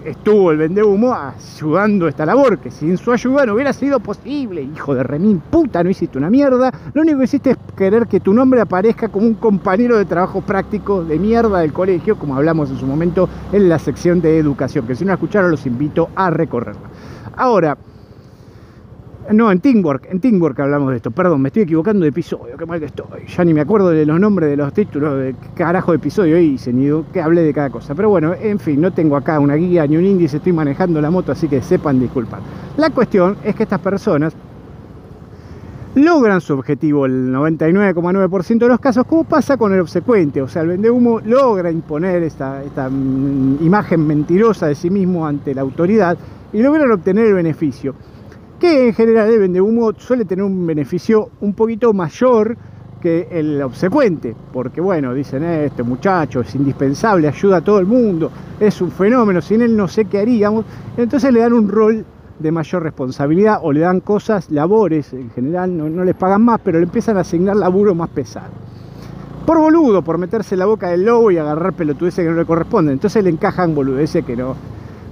estuvo 0.04 0.50
el 0.50 0.58
vende 0.58 0.82
humo 0.82 1.14
ayudando 1.14 2.08
esta 2.08 2.26
labor, 2.26 2.58
que 2.58 2.70
sin 2.70 2.96
su 2.96 3.12
ayuda 3.12 3.46
no 3.46 3.54
hubiera 3.54 3.72
sido 3.72 4.00
posible. 4.00 4.62
Hijo 4.62 4.94
de 4.94 5.02
remín, 5.02 5.40
puta, 5.40 5.82
no 5.82 5.90
hiciste 5.90 6.18
una 6.18 6.30
mierda. 6.30 6.72
Lo 6.94 7.02
único 7.02 7.18
que 7.18 7.24
hiciste 7.24 7.50
es 7.50 7.56
querer 7.76 8.06
que 8.06 8.20
tu 8.20 8.32
nombre 8.32 8.60
aparezca 8.60 9.08
como 9.08 9.26
un 9.26 9.34
compañero 9.34 9.96
de 9.98 10.04
trabajo 10.04 10.40
práctico 10.40 11.04
de 11.04 11.18
mierda 11.18 11.60
del 11.60 11.72
colegio, 11.72 12.16
como 12.16 12.36
hablamos 12.36 12.70
en 12.70 12.78
su 12.78 12.86
momento 12.86 13.28
en 13.52 13.68
la 13.68 13.78
sección 13.78 14.20
de 14.20 14.38
educación, 14.38 14.86
que 14.86 14.94
si 14.94 15.04
no 15.04 15.12
escucharon 15.12 15.50
los 15.50 15.66
invito 15.66 16.10
a 16.14 16.30
recorrerla. 16.30 16.88
Ahora, 17.36 17.76
no, 19.30 19.52
en 19.52 19.60
Teamwork, 19.60 20.08
en 20.10 20.20
Teamwork 20.20 20.58
hablamos 20.60 20.90
de 20.90 20.96
esto. 20.96 21.10
Perdón, 21.10 21.42
me 21.42 21.48
estoy 21.48 21.62
equivocando 21.62 22.02
de 22.02 22.08
episodio, 22.08 22.56
qué 22.56 22.66
mal 22.66 22.80
que 22.80 22.86
estoy. 22.86 23.26
Ya 23.28 23.44
ni 23.44 23.54
me 23.54 23.60
acuerdo 23.60 23.90
de 23.90 24.04
los 24.04 24.18
nombres 24.18 24.50
de 24.50 24.56
los 24.56 24.72
títulos 24.72 25.18
de 25.18 25.34
qué 25.34 25.48
carajo 25.54 25.92
de 25.92 25.96
episodio 25.96 26.38
hice, 26.38 26.72
ni 26.72 26.90
que 27.12 27.20
hablé 27.20 27.42
de 27.42 27.54
cada 27.54 27.70
cosa. 27.70 27.94
Pero 27.94 28.10
bueno, 28.10 28.34
en 28.34 28.58
fin, 28.58 28.80
no 28.80 28.92
tengo 28.92 29.16
acá 29.16 29.38
una 29.38 29.54
guía 29.54 29.86
ni 29.86 29.96
un 29.96 30.04
índice, 30.04 30.38
estoy 30.38 30.52
manejando 30.52 31.00
la 31.00 31.10
moto, 31.10 31.32
así 31.32 31.48
que 31.48 31.62
sepan 31.62 32.00
disculpar. 32.00 32.40
La 32.76 32.90
cuestión 32.90 33.36
es 33.44 33.54
que 33.54 33.62
estas 33.62 33.80
personas 33.80 34.34
logran 35.94 36.40
su 36.40 36.54
objetivo 36.54 37.06
el 37.06 37.32
99,9% 37.32 38.58
de 38.58 38.68
los 38.68 38.80
casos, 38.80 39.06
como 39.06 39.24
pasa 39.24 39.56
con 39.56 39.72
el 39.72 39.80
obsecuente. 39.80 40.42
O 40.42 40.48
sea, 40.48 40.62
el 40.62 40.68
vende 40.68 40.90
humo 40.90 41.20
logra 41.20 41.70
imponer 41.70 42.22
esta, 42.22 42.62
esta 42.64 42.88
mm, 42.88 43.58
imagen 43.60 44.06
mentirosa 44.06 44.66
de 44.66 44.74
sí 44.74 44.90
mismo 44.90 45.26
ante 45.26 45.54
la 45.54 45.60
autoridad 45.60 46.16
y 46.52 46.60
logran 46.62 46.90
obtener 46.90 47.26
el 47.26 47.34
beneficio 47.34 47.94
que 48.62 48.86
en 48.86 48.94
general 48.94 49.28
el 49.28 49.40
vende 49.40 49.60
humo 49.60 49.92
suele 49.98 50.24
tener 50.24 50.44
un 50.44 50.64
beneficio 50.64 51.30
un 51.40 51.52
poquito 51.52 51.92
mayor 51.92 52.56
que 53.00 53.26
el 53.32 53.60
obsecuente, 53.60 54.36
porque 54.52 54.80
bueno, 54.80 55.12
dicen, 55.12 55.42
eh, 55.42 55.64
este 55.64 55.82
muchacho 55.82 56.42
es 56.42 56.54
indispensable, 56.54 57.26
ayuda 57.26 57.56
a 57.56 57.60
todo 57.60 57.80
el 57.80 57.86
mundo, 57.86 58.30
es 58.60 58.80
un 58.80 58.92
fenómeno, 58.92 59.40
sin 59.40 59.62
él 59.62 59.76
no 59.76 59.88
sé 59.88 60.04
qué 60.04 60.20
haríamos, 60.20 60.64
entonces 60.96 61.32
le 61.32 61.40
dan 61.40 61.54
un 61.54 61.68
rol 61.68 62.06
de 62.38 62.52
mayor 62.52 62.84
responsabilidad 62.84 63.58
o 63.62 63.72
le 63.72 63.80
dan 63.80 63.98
cosas, 63.98 64.48
labores 64.48 65.12
en 65.12 65.30
general, 65.30 65.76
no, 65.76 65.90
no 65.90 66.04
les 66.04 66.14
pagan 66.14 66.44
más, 66.44 66.60
pero 66.62 66.78
le 66.78 66.84
empiezan 66.84 67.16
a 67.16 67.22
asignar 67.22 67.56
laburo 67.56 67.96
más 67.96 68.10
pesado. 68.10 68.52
Por 69.44 69.58
boludo, 69.58 70.02
por 70.02 70.18
meterse 70.18 70.54
en 70.54 70.60
la 70.60 70.66
boca 70.66 70.88
del 70.90 71.04
lobo 71.04 71.32
y 71.32 71.36
agarrar 71.36 71.72
pelotudeces 71.72 72.24
que 72.24 72.30
no 72.30 72.36
le 72.36 72.46
corresponden, 72.46 72.92
entonces 72.92 73.24
le 73.24 73.30
encajan 73.30 73.74
boludeces 73.74 74.24
que 74.24 74.36
no, 74.36 74.54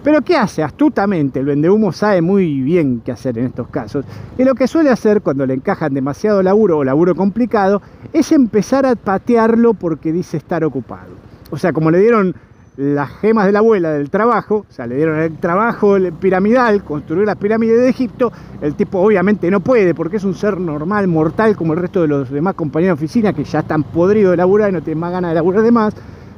pero 0.03 0.23
¿qué 0.23 0.37
hace? 0.37 0.63
Astutamente, 0.63 1.41
el 1.41 1.47
vendehumo 1.47 1.93
sabe 1.93 2.23
muy 2.23 2.61
bien 2.61 3.03
qué 3.05 3.13
hacer 3.13 3.37
en 3.39 3.47
estos 3.47 3.69
casos. 3.69 4.05
Y 4.39 4.45
lo 4.45 4.55
que 4.55 4.67
suele 4.67 4.91
hacer 4.91 5.21
cuando 5.21 5.45
le 5.47 5.55
encajan 5.55 5.93
demasiado 5.93 6.43
laburo 6.43 6.79
o 6.79 6.85
laburo 6.85 7.15
complicado 7.15 7.83
es 8.13 8.33
empezar 8.33 8.87
a 8.87 8.97
patearlo 8.97 9.75
porque 9.75 10.13
dice 10.13 10.37
estar 10.37 10.65
ocupado. 10.65 11.11
O 11.51 11.59
sea, 11.59 11.73
como 11.73 11.91
le 11.91 11.99
dieron 11.99 12.35
las 12.77 13.11
gemas 13.19 13.45
de 13.45 13.53
la 13.53 13.59
abuela 13.59 13.91
del 13.93 14.09
trabajo, 14.09 14.65
o 14.69 14.73
sea, 14.73 14.87
le 14.87 14.97
dieron 14.97 15.19
el 15.19 15.37
trabajo 15.37 15.97
piramidal, 16.19 16.83
construir 16.83 17.27
las 17.27 17.37
pirámides 17.37 17.79
de 17.79 17.91
Egipto, 17.91 18.33
el 18.63 18.75
tipo 18.75 19.01
obviamente 19.01 19.51
no 19.51 19.61
puede 19.61 19.95
porque 19.95 20.17
es 20.17 20.25
un 20.25 20.35
ser 20.35 20.59
normal, 20.59 21.09
mortal, 21.09 21.57
como 21.57 21.75
el 21.75 21.81
resto 21.81 22.01
de 22.01 22.09
los 22.09 22.31
demás 22.31 22.55
compañeros 22.55 22.99
de 22.99 23.05
oficina 23.05 23.33
que 23.35 23.45
ya 23.45 23.61
están 23.61 23.83
podridos 23.83 24.31
de 24.31 24.39
laburar 24.39 24.71
y 24.71 24.73
no 24.73 24.81
tienen 24.81 25.01
más 25.01 25.13
ganas 25.13 25.33
de 25.33 25.35
laburar 25.35 25.63
de 25.63 25.73
más. 25.73 25.95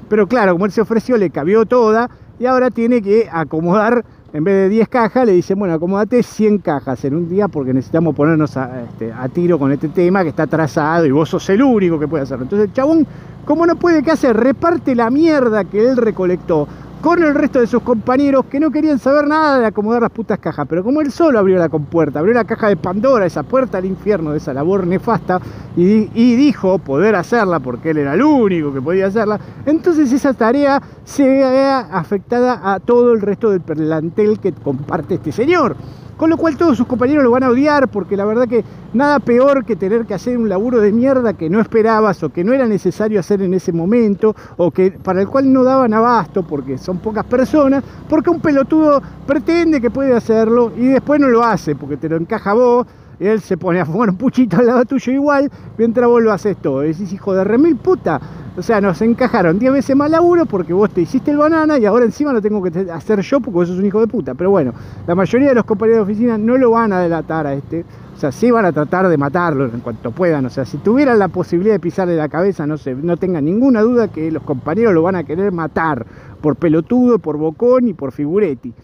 Pero 0.09 0.27
claro, 0.27 0.53
como 0.53 0.67
él 0.67 0.73
se 0.73 0.81
ofreció, 0.81 1.17
le 1.17 1.31
cabió 1.31 1.65
toda 1.65 2.11
y 2.43 2.47
ahora 2.47 2.73
tiene 2.73 3.01
que 3.01 3.29
acomodar, 3.31 4.05
en 4.33 4.43
vez 4.43 4.55
de 4.65 4.69
10 4.69 4.89
cajas, 4.89 5.27
le 5.27 5.31
dicen, 5.31 5.57
bueno, 5.61 5.75
acomodate 5.75 6.25
100 6.25 6.59
cajas 6.59 7.05
en 7.05 7.15
un 7.15 7.29
día 7.29 7.47
porque 7.47 7.73
necesitamos 7.73 8.17
ponernos 8.17 8.57
este, 8.57 9.13
a, 9.13 9.29
tiro 9.29 9.61
con 9.61 9.71
este 9.71 9.89
tema 9.89 10.25
que 10.25 10.31
está 10.31 10.49
trazado 10.49 11.07
y 11.07 11.13
vos 11.13 11.29
sos 11.29 11.49
el 11.51 11.63
único 11.63 12.01
que 12.01 12.09
puede 12.09 12.25
hacerlo. 12.25 12.43
Entonces 12.43 12.67
el 12.67 12.75
chabón, 12.75 13.07
como 13.45 13.65
no 13.65 13.77
puede, 13.77 14.03
¿qué 14.03 14.11
hacer? 14.11 14.37
Reparte 14.37 14.97
la 14.97 15.09
mierda 15.09 15.63
que 15.63 15.89
él 15.89 15.97
recolectó 15.97 16.67
con 17.03 17.21
el 17.21 17.35
resto 17.35 17.59
de 17.59 17.67
sus 17.67 17.83
compañeros 17.83 18.45
que 18.47 18.61
no 18.61 18.71
querían 18.71 19.01
saber 19.01 19.27
nada 19.27 19.59
de 19.59 19.67
acomodar 19.67 20.03
las 20.03 20.13
putas 20.13 20.39
cajas. 20.39 20.67
Pero 20.69 20.85
como 20.85 21.01
él 21.01 21.11
solo 21.11 21.41
abrió 21.41 21.59
la 21.59 21.69
compuerta, 21.69 22.21
abrió 22.21 22.33
la 22.33 22.45
caja 22.45 22.69
de 22.69 22.77
Pandora, 22.77 23.27
esa 23.27 23.43
puerta 23.43 23.79
al 23.79 23.87
infierno 23.87 24.31
de 24.31 24.39
esa 24.39 24.55
labor 24.55 24.87
nefasta, 24.87 25.41
y, 25.77 26.07
dijo 26.37 26.79
poder 26.79 27.17
hacerla 27.17 27.59
porque 27.59 27.91
él 27.91 27.99
era 27.99 28.15
el 28.15 28.23
único 28.23 28.73
que 28.73 28.81
podía 28.81 29.07
hacerla, 29.09 29.41
entonces 29.67 30.13
esa 30.13 30.33
tarea 30.33 30.81
se 31.05 31.27
ve 31.27 31.45
afectada 31.45 32.73
a 32.73 32.79
todo 32.79 33.13
el 33.13 33.21
resto 33.21 33.51
del 33.51 33.63
plantel 33.63 34.39
que 34.39 34.53
comparte 34.53 35.15
este 35.15 35.33
señor. 35.33 35.77
Con 36.23 36.31
lo 36.31 36.37
cual 36.37 36.57
todos 36.57 36.77
sus 36.77 36.87
compañeros 36.87 37.25
lo 37.25 37.33
van 37.33 37.43
a 37.43 37.49
odiar 37.49 37.89
porque 37.89 38.17
la 38.17 38.25
verdad 38.25 38.47
que 38.47 38.65
nada 38.93 39.19
peor 39.19 39.65
que 39.65 39.75
tener 39.75 40.07
que 40.07 40.15
hacer 40.15 40.39
un 40.39 40.49
laburo 40.49 40.81
de 40.81 40.93
mierda 40.93 41.33
que 41.33 41.51
no 41.51 41.59
esperabas 41.59 42.23
o 42.23 42.29
que 42.29 42.45
no 42.45 42.53
era 42.53 42.69
necesario 42.69 43.19
hacer 43.19 43.43
en 43.43 43.55
ese 43.55 43.73
momento 43.73 44.37
o 44.57 44.71
que 44.71 44.93
para 44.93 45.21
el 45.21 45.27
cual 45.27 45.53
no 45.53 45.65
daban 45.65 45.93
abasto 45.93 46.45
porque 46.45 46.79
son 46.79 46.99
pocas 46.99 47.25
personas, 47.25 47.83
porque 48.09 48.31
un 48.31 48.39
pelotudo 48.39 49.03
pretende 49.27 49.81
que 49.81 49.91
puede 49.91 50.15
hacerlo 50.15 50.71
y 50.77 50.87
después 50.87 51.21
no 51.21 51.27
lo 51.27 51.43
hace 51.43 51.75
porque 51.75 51.97
te 51.97 52.09
lo 52.09 52.19
encaja 52.19 52.53
vos 52.53 52.87
y 53.21 53.27
él 53.27 53.41
se 53.41 53.57
pone 53.57 53.81
a 53.81 53.87
fumar 53.87 54.11
un 54.11 54.17
puchito 54.17 54.59
al 54.59 54.67
lado 54.67 54.85
tuyo 54.85 55.13
igual 55.13 55.51
mientras 55.79 56.09
vos 56.09 56.23
lo 56.23 56.33
haces 56.33 56.57
todo. 56.57 56.85
Y 56.85 56.89
decís, 56.89 57.13
hijo 57.13 57.35
de 57.35 57.45
remil 57.45 57.77
puta, 57.77 58.21
o 58.57 58.63
sea, 58.63 58.81
nos 58.81 59.01
encajaron 59.01 59.59
10 59.59 59.73
veces 59.73 59.97
más 59.97 60.11
laburo 60.11 60.45
porque 60.47 60.73
vos 60.73 60.91
te 60.91 61.01
hiciste 61.01 61.31
el 61.31 61.39
banana 61.39 61.79
y 61.79 61.87
ahora 61.87 62.05
encima 62.05 62.33
lo 62.33 62.43
tengo 62.43 62.63
que 62.63 62.91
hacer 62.91 63.21
yo 63.21 63.41
porque 63.41 63.55
vos 63.55 63.69
sos 63.69 63.79
un 63.79 63.87
hijo 63.87 64.01
de 64.01 64.07
puta. 64.07 64.35
Pero 64.35 64.51
bueno, 64.51 64.73
la 65.07 65.15
mayoría 65.15 65.49
de 65.49 65.55
los 65.55 65.65
compañeros 65.65 66.07
de 66.07 66.13
oficina 66.13 66.37
no 66.37 66.59
lo 66.59 66.71
van 66.71 66.93
a 66.93 67.01
delatar 67.01 67.47
a 67.47 67.55
este. 67.55 67.85
O 68.15 68.19
sea, 68.19 68.31
sí 68.31 68.51
van 68.51 68.67
a 68.67 68.73
tratar 68.73 69.09
de 69.09 69.17
matarlo 69.17 69.65
en 69.65 69.81
cuanto 69.81 70.11
puedan. 70.11 70.45
O 70.47 70.51
sea, 70.51 70.65
si 70.65 70.79
tuvieran 70.79 71.19
la 71.19 71.29
posibilidad 71.29 71.75
de 71.75 71.81
pisarle 71.81 72.15
la 72.15 72.29
cabeza, 72.29 72.67
no, 72.67 72.77
sé, 72.77 72.95
no 72.95 73.17
tengan 73.17 73.45
ninguna 73.45 73.81
duda 73.81 74.09
que 74.09 74.31
los 74.31 74.43
compañeros 74.43 74.93
lo 74.95 75.03
van 75.03 75.17
a 75.17 75.25
querer 75.25 75.51
matar 75.51 76.07
por 76.41 76.57
pelotudo, 76.57 77.19
por 77.19 77.37
bocón 77.39 77.89
y 77.89 77.95
por 77.95 78.13
figuretti. 78.13 78.75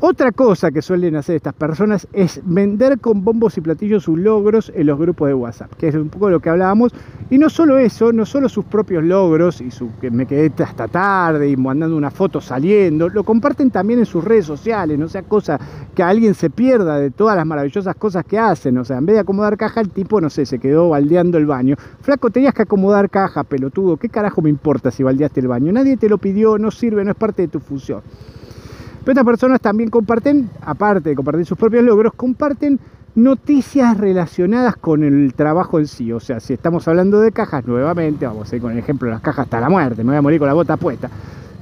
Otra 0.00 0.32
cosa 0.32 0.70
que 0.70 0.82
suelen 0.82 1.16
hacer 1.16 1.36
estas 1.36 1.54
personas 1.54 2.08
es 2.12 2.40
vender 2.44 2.98
con 3.00 3.24
bombos 3.24 3.56
y 3.56 3.60
platillos 3.60 4.04
sus 4.04 4.18
logros 4.18 4.72
en 4.74 4.86
los 4.86 4.98
grupos 4.98 5.28
de 5.28 5.34
WhatsApp, 5.34 5.72
que 5.74 5.88
es 5.88 5.94
un 5.94 6.08
poco 6.08 6.30
lo 6.30 6.40
que 6.40 6.50
hablábamos. 6.50 6.92
Y 7.30 7.38
no 7.38 7.48
solo 7.48 7.78
eso, 7.78 8.12
no 8.12 8.26
solo 8.26 8.48
sus 8.48 8.64
propios 8.64 9.04
logros 9.04 9.60
y 9.60 9.70
su 9.70 9.90
que 10.00 10.10
me 10.10 10.26
quedé 10.26 10.52
hasta 10.62 10.88
tarde 10.88 11.48
y 11.48 11.56
mandando 11.56 11.96
una 11.96 12.10
foto 12.10 12.40
saliendo, 12.40 13.08
lo 13.08 13.24
comparten 13.24 13.70
también 13.70 14.00
en 14.00 14.06
sus 14.06 14.24
redes 14.24 14.46
sociales, 14.46 14.98
no 14.98 15.08
sea 15.08 15.22
cosa 15.22 15.58
que 15.94 16.02
alguien 16.02 16.34
se 16.34 16.50
pierda 16.50 16.98
de 16.98 17.10
todas 17.10 17.36
las 17.36 17.46
maravillosas 17.46 17.94
cosas 17.96 18.24
que 18.24 18.38
hacen. 18.38 18.78
O 18.78 18.84
sea, 18.84 18.98
en 18.98 19.06
vez 19.06 19.14
de 19.14 19.20
acomodar 19.20 19.56
caja, 19.56 19.80
el 19.80 19.90
tipo, 19.90 20.20
no 20.20 20.30
sé, 20.30 20.44
se 20.46 20.58
quedó 20.58 20.88
baldeando 20.90 21.38
el 21.38 21.46
baño. 21.46 21.76
Flaco, 22.00 22.30
tenías 22.30 22.54
que 22.54 22.62
acomodar 22.62 23.08
caja, 23.10 23.44
pelotudo. 23.44 23.96
¿Qué 23.96 24.08
carajo 24.08 24.42
me 24.42 24.50
importa 24.50 24.90
si 24.90 25.02
baldeaste 25.02 25.40
el 25.40 25.48
baño? 25.48 25.72
Nadie 25.72 25.96
te 25.96 26.08
lo 26.08 26.18
pidió, 26.18 26.58
no 26.58 26.70
sirve, 26.70 27.04
no 27.04 27.12
es 27.12 27.16
parte 27.16 27.42
de 27.42 27.48
tu 27.48 27.60
función. 27.60 28.02
Pero 29.04 29.12
estas 29.12 29.24
personas 29.26 29.60
también 29.60 29.90
comparten, 29.90 30.48
aparte 30.62 31.10
de 31.10 31.14
compartir 31.14 31.44
sus 31.44 31.58
propios 31.58 31.84
logros, 31.84 32.14
comparten 32.14 32.80
noticias 33.14 33.96
relacionadas 33.98 34.76
con 34.76 35.04
el 35.04 35.34
trabajo 35.34 35.78
en 35.78 35.86
sí. 35.86 36.10
O 36.10 36.20
sea, 36.20 36.40
si 36.40 36.54
estamos 36.54 36.88
hablando 36.88 37.20
de 37.20 37.30
cajas 37.30 37.66
nuevamente, 37.66 38.26
vamos 38.26 38.50
a 38.50 38.56
ir 38.56 38.62
con 38.62 38.72
el 38.72 38.78
ejemplo 38.78 39.06
de 39.06 39.12
las 39.12 39.20
cajas 39.20 39.44
hasta 39.44 39.60
la 39.60 39.68
muerte, 39.68 40.02
me 40.02 40.10
voy 40.10 40.16
a 40.16 40.22
morir 40.22 40.38
con 40.38 40.48
la 40.48 40.54
bota 40.54 40.78
puesta. 40.78 41.10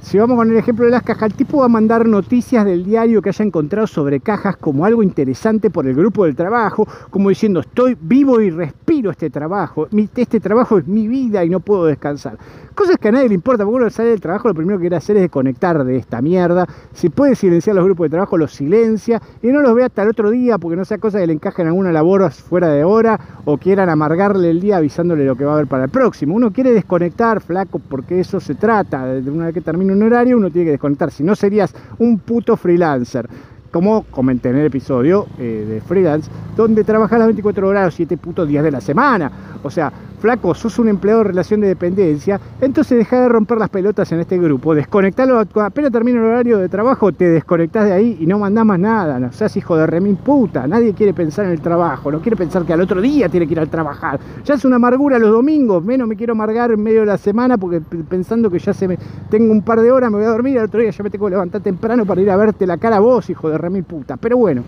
Si 0.03 0.17
vamos 0.17 0.35
con 0.35 0.51
el 0.51 0.57
ejemplo 0.57 0.83
de 0.85 0.91
las 0.91 1.01
cajas, 1.01 1.31
el 1.31 1.33
tipo 1.33 1.59
va 1.59 1.65
a 1.65 1.69
mandar 1.69 2.05
noticias 2.05 2.65
del 2.65 2.83
diario 2.83 3.21
que 3.21 3.29
haya 3.29 3.45
encontrado 3.45 3.87
sobre 3.87 4.19
cajas 4.19 4.57
como 4.57 4.85
algo 4.85 5.01
interesante 5.01 5.69
por 5.69 5.87
el 5.87 5.95
grupo 5.95 6.25
del 6.25 6.35
trabajo, 6.35 6.85
como 7.09 7.29
diciendo, 7.29 7.61
estoy 7.61 7.97
vivo 7.99 8.41
y 8.41 8.49
respiro 8.49 9.11
este 9.11 9.29
trabajo, 9.29 9.87
este 10.15 10.41
trabajo 10.41 10.77
es 10.77 10.87
mi 10.87 11.07
vida 11.07 11.43
y 11.45 11.49
no 11.49 11.61
puedo 11.61 11.85
descansar. 11.85 12.37
Cosas 12.75 12.97
que 12.97 13.09
a 13.09 13.11
nadie 13.11 13.29
le 13.29 13.35
importa, 13.35 13.63
porque 13.63 13.77
uno 13.77 13.89
sale 13.91 14.09
del 14.09 14.19
trabajo, 14.19 14.47
lo 14.47 14.55
primero 14.55 14.77
que 14.79 14.83
quiere 14.83 14.95
hacer 14.95 15.15
es 15.15 15.21
desconectar 15.21 15.83
de 15.83 15.95
esta 15.95 16.21
mierda. 16.21 16.67
Si 16.91 17.09
puede 17.09 17.35
silenciar 17.35 17.75
los 17.75 17.85
grupos 17.85 18.05
de 18.05 18.09
trabajo, 18.09 18.35
los 18.35 18.51
silencia 18.51 19.21
y 19.43 19.47
no 19.47 19.61
los 19.61 19.75
ve 19.75 19.83
hasta 19.83 20.01
el 20.01 20.09
otro 20.09 20.31
día, 20.31 20.57
porque 20.57 20.75
no 20.75 20.83
sea 20.83 20.97
cosa 20.97 21.19
que 21.19 21.27
le 21.27 21.33
encajen 21.33 21.67
alguna 21.67 21.91
labor 21.91 22.31
fuera 22.31 22.69
de 22.69 22.83
hora 22.83 23.19
o 23.45 23.57
quieran 23.57 23.89
amargarle 23.89 24.49
el 24.49 24.59
día 24.59 24.77
avisándole 24.77 25.23
lo 25.23 25.35
que 25.35 25.45
va 25.45 25.51
a 25.51 25.55
haber 25.55 25.67
para 25.67 25.85
el 25.85 25.91
próximo. 25.91 26.35
Uno 26.35 26.51
quiere 26.51 26.73
desconectar, 26.73 27.41
flaco, 27.41 27.79
porque 27.79 28.19
eso 28.19 28.39
se 28.39 28.55
trata. 28.55 29.05
De 29.05 29.29
una 29.29 29.45
vez 29.45 29.53
que 29.53 29.61
termina 29.61 29.92
un 29.93 30.03
horario, 30.03 30.37
uno 30.37 30.49
tiene 30.49 30.65
que 30.65 30.71
desconectar. 30.71 31.11
Si 31.11 31.23
no, 31.23 31.35
serías 31.35 31.73
un 31.99 32.19
puto 32.19 32.57
freelancer 32.57 33.27
como 33.73 34.03
comenté 34.03 34.49
en 34.49 34.57
el 34.57 34.67
episodio 34.67 35.25
eh, 35.39 35.65
de 35.67 35.81
Freelance, 35.81 36.29
donde 36.55 36.83
trabajas 36.83 37.17
las 37.17 37.27
24 37.27 37.67
horas, 37.67 37.85
los 37.85 37.95
7 37.95 38.17
putos 38.17 38.47
días 38.47 38.63
de 38.63 38.69
la 38.69 38.79
semana. 38.79 39.31
O 39.63 39.69
sea, 39.71 39.91
flaco, 40.23 40.53
sos 40.53 40.79
un 40.79 40.87
empleado 40.87 41.19
de 41.19 41.29
relación 41.29 41.59
de 41.59 41.67
dependencia, 41.67 42.39
entonces 42.61 42.97
deja 42.97 43.19
de 43.19 43.27
romper 43.27 43.57
las 43.57 43.69
pelotas 43.69 44.09
en 44.13 44.21
este 44.21 44.37
grupo, 44.37 44.73
desconectalo, 44.73 45.43
apenas 45.55 45.91
termina 45.91 46.19
el 46.19 46.25
horario 46.25 46.59
de 46.59 46.69
trabajo, 46.69 47.11
te 47.11 47.25
desconectás 47.25 47.85
de 47.85 47.91
ahí 47.91 48.17
y 48.21 48.25
no 48.25 48.39
mandás 48.39 48.65
más 48.65 48.79
nada, 48.79 49.19
no 49.19 49.33
seas 49.33 49.57
hijo 49.57 49.75
de 49.75 49.85
remil 49.85 50.15
puta, 50.15 50.65
nadie 50.65 50.93
quiere 50.93 51.13
pensar 51.13 51.45
en 51.45 51.51
el 51.51 51.59
trabajo, 51.59 52.09
no 52.09 52.21
quiere 52.21 52.37
pensar 52.37 52.63
que 52.63 52.71
al 52.71 52.79
otro 52.79 53.01
día 53.01 53.27
tiene 53.27 53.47
que 53.47 53.53
ir 53.53 53.59
al 53.59 53.67
trabajar, 53.67 54.17
ya 54.45 54.53
es 54.53 54.63
una 54.63 54.77
amargura 54.77 55.19
los 55.19 55.29
domingos, 55.29 55.83
menos 55.83 56.07
me 56.07 56.15
quiero 56.15 56.31
amargar 56.31 56.71
en 56.71 56.81
medio 56.81 57.01
de 57.01 57.07
la 57.07 57.17
semana 57.17 57.57
porque 57.57 57.81
pensando 57.81 58.49
que 58.49 58.59
ya 58.59 58.73
se 58.73 58.87
me, 58.87 58.97
tengo 59.29 59.51
un 59.51 59.61
par 59.61 59.81
de 59.81 59.91
horas, 59.91 60.09
me 60.09 60.19
voy 60.19 60.25
a 60.25 60.29
dormir, 60.29 60.57
al 60.57 60.65
otro 60.65 60.79
día 60.79 60.91
ya 60.91 61.03
me 61.03 61.09
tengo 61.09 61.25
que 61.25 61.31
levantar 61.31 61.59
temprano 61.59 62.05
para 62.05 62.21
ir 62.21 62.31
a 62.31 62.37
verte 62.37 62.65
la 62.65 62.77
cara 62.77 62.95
a 62.95 62.99
vos, 63.01 63.29
hijo 63.29 63.49
de 63.49 63.57
remil 63.63 63.83
puta, 63.83 64.17
pero 64.17 64.37
bueno, 64.37 64.63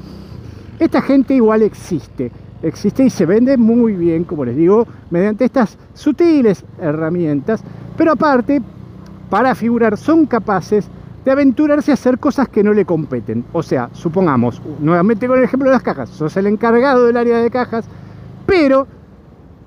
esta 0.80 1.02
gente 1.02 1.34
igual 1.34 1.62
existe. 1.62 2.32
Existe 2.64 3.04
y 3.04 3.10
se 3.10 3.26
vende 3.26 3.58
muy 3.58 3.94
bien, 3.94 4.24
como 4.24 4.46
les 4.46 4.56
digo, 4.56 4.88
mediante 5.12 5.46
estas 5.46 5.78
sutiles 5.94 6.64
herramientas, 6.80 7.64
pero 7.98 8.14
aparte, 8.14 8.62
para 9.30 9.54
figurar, 9.54 9.98
son 9.98 10.26
capaces 10.26 10.88
de 11.26 11.32
aventurarse 11.32 11.92
a 11.92 11.96
hacer 11.96 12.18
cosas 12.18 12.48
que 12.48 12.64
no 12.64 12.74
le 12.74 12.86
competen. 12.86 13.44
O 13.52 13.62
sea, 13.62 13.90
supongamos, 13.94 14.62
nuevamente 14.80 15.28
con 15.28 15.38
el 15.38 15.44
ejemplo 15.44 15.70
de 15.70 15.76
las 15.76 15.84
cajas, 15.84 16.10
sos 16.10 16.38
el 16.38 16.48
encargado 16.48 17.06
del 17.06 17.18
área 17.18 17.38
de 17.38 17.52
cajas, 17.52 17.86
pero 18.46 18.88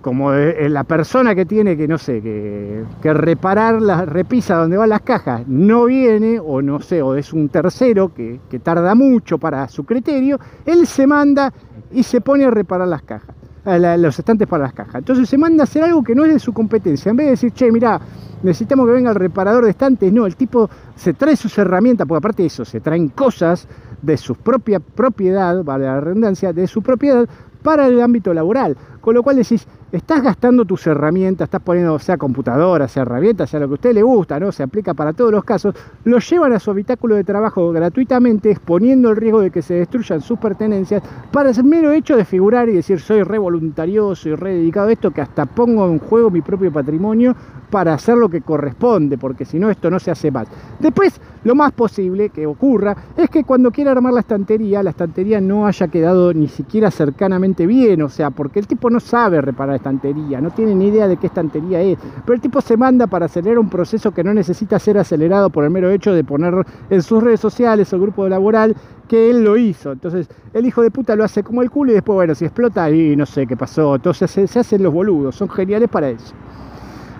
como 0.01 0.33
la 0.33 0.85
persona 0.85 1.35
que 1.35 1.45
tiene 1.45 1.77
que, 1.77 1.89
no 1.89 1.99
sé, 1.99 2.23
que, 2.23 3.13
reparar 3.13 3.83
la 3.83 4.05
repisa 4.05 4.57
donde 4.57 4.77
van 4.77 4.91
las 4.91 5.03
cajas 5.03 5.47
no 5.47 5.87
viene, 5.87 6.39
o 6.39 6.63
no 6.63 6.81
sé, 6.81 7.03
o 7.03 7.15
es 7.15 7.33
un 7.33 7.49
tercero 7.49 8.13
que, 8.15 8.41
tarda 8.63 8.95
mucho 8.95 9.39
para 9.39 9.67
su 9.69 9.85
criterio, 9.85 10.39
él 10.65 10.87
se 10.87 11.07
manda 11.07 11.53
y 11.91 12.03
se 12.03 12.21
pone 12.21 12.45
a 12.45 12.51
reparar 12.51 12.87
las 12.87 13.03
cajas, 13.03 13.35
los 13.65 14.19
estantes 14.19 14.47
para 14.47 14.65
las 14.65 14.73
cajas. 14.73 14.97
Entonces 14.97 15.29
se 15.29 15.37
manda 15.37 15.63
a 15.63 15.65
hacer 15.65 15.83
algo 15.83 16.03
que 16.03 16.15
no 16.15 16.25
es 16.25 16.33
de 16.33 16.39
su 16.39 16.53
competencia. 16.53 17.11
En 17.11 17.17
vez 17.17 17.27
de 17.27 17.31
decir, 17.33 17.53
che, 17.53 17.73
mira, 17.73 18.01
necesitamos 18.43 18.87
que 18.87 18.93
venga 18.93 19.11
el 19.11 19.17
reparador 19.17 19.65
de 19.65 19.71
estantes, 19.71 20.13
no, 20.13 20.27
el 20.27 20.37
tipo 20.37 20.71
se 20.95 21.13
trae 21.15 21.37
sus 21.37 21.57
herramientas, 21.59 22.07
porque 22.07 22.19
aparte 22.19 22.43
de 22.43 22.47
eso, 22.47 22.65
se 22.65 22.81
traen 22.81 23.09
cosas 23.09 23.67
de 24.01 24.17
su 24.17 24.37
propia 24.37 24.79
propiedad, 24.79 25.65
vale 25.65 25.87
la 25.87 26.01
redundancia, 26.01 26.53
de 26.53 26.67
su 26.69 26.83
propiedad 26.83 27.29
para 27.63 27.87
el 27.87 28.01
ámbito 28.01 28.33
laboral. 28.33 28.77
Con 29.01 29.15
lo 29.15 29.23
cual 29.23 29.37
decís, 29.37 29.67
estás 29.93 30.23
gastando 30.23 30.65
tus 30.65 30.87
herramientas, 30.87 31.47
estás 31.47 31.63
poniendo 31.63 31.99
sea 31.99 32.17
computadora, 32.17 32.89
sea 32.89 33.03
herramientas, 33.03 33.49
sea 33.51 33.61
lo 33.61 33.69
que 33.69 33.73
a 33.73 33.75
usted 33.75 33.95
le 33.95 34.03
gusta, 34.03 34.39
¿no? 34.39 34.53
Se 34.53 34.63
aplica 34.63 34.95
para 34.95 35.13
todos 35.13 35.31
los 35.31 35.45
casos, 35.45 35.75
lo 36.05 36.19
llevan 36.19 36.53
a 36.53 36.59
su 36.59 36.71
habitáculo 36.71 37.15
de 37.15 37.25
trabajo 37.25 37.71
gratuitamente, 37.73 38.51
exponiendo 38.51 39.11
el 39.11 39.17
riesgo 39.17 39.41
de 39.41 39.51
que 39.51 39.63
se 39.63 39.75
destruyan 39.75 40.21
sus 40.21 40.39
pertenencias, 40.39 41.03
para 41.33 41.51
el 41.51 41.65
mero 41.65 41.93
hecho 41.93 42.17
de 42.17 42.25
figurar 42.25 42.69
y 42.69 42.75
decir 42.75 43.01
soy 43.01 43.23
re 43.23 43.39
voluntarioso 43.39 44.29
y 44.29 44.35
re 44.35 44.55
dedicado 44.55 44.89
a 44.89 44.93
esto, 44.93 45.11
que 45.11 45.21
hasta 45.21 45.47
pongo 45.47 45.87
en 45.87 45.99
juego 45.99 46.31
mi 46.31 46.41
propio 46.41 46.73
patrimonio 46.73 47.35
para 47.71 47.95
hacer 47.95 48.17
lo 48.17 48.29
que 48.29 48.41
corresponde, 48.41 49.19
porque 49.19 49.45
si 49.45 49.59
no 49.59 49.71
esto 49.71 49.91
no 49.91 49.99
se 49.99 50.11
hace 50.11 50.31
más. 50.31 50.49
Después, 50.79 51.21
lo 51.45 51.55
más 51.55 51.73
posible 51.73 52.31
que 52.31 52.47
ocurra 52.47 52.97
es 53.17 53.31
que 53.31 53.45
cuando 53.45 53.71
quiera 53.71 53.93
armar 53.93 54.13
la 54.13 54.21
estantería, 54.21 54.83
la 54.83 54.91
estantería 54.91 55.41
no 55.41 55.67
haya 55.67 55.89
quedado 55.89 56.33
ni 56.35 56.49
siquiera 56.49 56.91
cercanamente 56.91 57.67
bien, 57.67 58.03
o 58.03 58.09
sea, 58.09 58.31
porque 58.31 58.59
el 58.59 58.67
tipo 58.67 58.88
no 58.91 59.01
sabe 59.01 59.41
reparar 59.41 59.77
estantería, 59.77 60.41
no 60.41 60.51
tiene 60.51 60.75
ni 60.75 60.89
idea 60.89 61.09
de 61.09 61.17
qué 61.17 61.27
estantería 61.27 61.81
es, 61.81 61.99
pero 62.25 62.35
el 62.35 62.41
tipo 62.41 62.61
se 62.61 62.77
manda 62.77 63.07
para 63.07 63.27
acelerar 63.27 63.59
un 63.59 63.69
proceso 63.69 64.13
que 64.13 64.25
no 64.25 64.35
necesita 64.35 64.79
ser 64.79 64.99
acelerado 64.99 65.51
por 65.51 65.65
el 65.65 65.71
mero 65.71 65.91
hecho 65.91 66.13
de 66.13 66.25
poner 66.25 66.55
en 66.91 67.03
sus 67.03 67.23
redes 67.23 67.41
sociales 67.41 67.93
o 67.93 68.01
grupo 68.01 68.29
laboral 68.29 68.77
que 69.09 69.31
él 69.31 69.43
lo 69.43 69.57
hizo. 69.57 69.93
Entonces, 69.93 70.29
el 70.53 70.67
hijo 70.67 70.83
de 70.83 70.91
puta 70.91 71.17
lo 71.17 71.25
hace 71.25 71.43
como 71.43 71.63
el 71.63 71.71
culo 71.71 71.93
y 71.93 71.95
después, 71.95 72.15
bueno, 72.15 72.35
si 72.35 72.45
explota, 72.45 72.91
y 72.91 73.17
no 73.17 73.27
sé 73.27 73.47
qué 73.47 73.57
pasó. 73.57 73.97
Entonces 73.97 74.31
se, 74.31 74.47
se 74.47 74.59
hacen 74.61 74.83
los 74.83 74.93
boludos, 74.93 75.35
son 75.35 75.49
geniales 75.49 75.89
para 75.89 76.11
eso. 76.11 76.35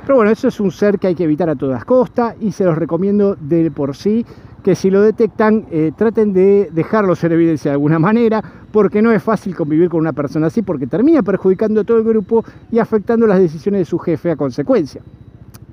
Pero 0.03 0.17
bueno, 0.17 0.31
eso 0.31 0.49
es 0.49 0.59
un 0.59 0.71
ser 0.71 0.99
que 0.99 1.09
hay 1.09 1.15
que 1.15 1.25
evitar 1.25 1.51
a 1.51 1.55
todas 1.55 1.85
costas 1.85 2.35
y 2.41 2.53
se 2.53 2.65
los 2.65 2.79
recomiendo 2.79 3.37
de 3.39 3.71
por 3.71 3.95
sí 3.95 4.25
que 4.63 4.75
si 4.75 4.91
lo 4.91 5.03
detectan 5.03 5.67
eh, 5.71 5.93
traten 5.97 6.33
de 6.33 6.71
dejarlos 6.73 7.23
en 7.25 7.33
evidencia 7.33 7.71
de 7.71 7.75
alguna 7.75 7.99
manera 7.99 8.43
porque 8.73 9.03
no 9.03 9.13
es 9.13 9.23
fácil 9.23 9.55
convivir 9.55 9.89
con 9.89 10.01
una 10.01 10.13
persona 10.13 10.49
así 10.49 10.63
porque 10.63 10.87
termina 10.87 11.23
perjudicando 11.23 11.81
a 11.81 11.85
todo 11.85 11.99
el 11.99 12.05
grupo 12.05 12.45
y 12.71 12.79
afectando 12.79 13.27
las 13.27 13.39
decisiones 13.39 13.81
de 13.81 13.85
su 13.85 13.99
jefe 13.99 14.31
a 14.31 14.37
consecuencia. 14.37 15.03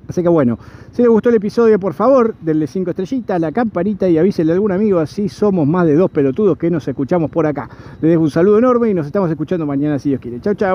Así 0.08 0.22
que 0.22 0.28
bueno, 0.28 0.58
si 0.92 1.02
les 1.02 1.10
gustó 1.10 1.30
el 1.30 1.34
episodio, 1.36 1.80
por 1.80 1.92
favor, 1.92 2.34
denle 2.40 2.66
5 2.66 2.90
estrellitas, 2.90 3.40
la 3.40 3.50
campanita 3.50 4.08
y 4.08 4.18
avísenle 4.18 4.52
a 4.52 4.54
algún 4.54 4.72
amigo, 4.72 5.00
así 5.00 5.28
somos 5.28 5.66
más 5.66 5.86
de 5.86 5.96
dos 5.96 6.10
pelotudos 6.10 6.56
que 6.56 6.70
nos 6.70 6.86
escuchamos 6.86 7.30
por 7.30 7.46
acá. 7.46 7.68
Les 8.00 8.10
dejo 8.12 8.22
un 8.22 8.30
saludo 8.30 8.58
enorme 8.58 8.88
y 8.90 8.94
nos 8.94 9.06
estamos 9.06 9.30
escuchando 9.30 9.66
mañana 9.66 9.98
si 9.98 10.10
Dios 10.10 10.20
quiere. 10.20 10.40
Chau, 10.40 10.54
chau. 10.54 10.74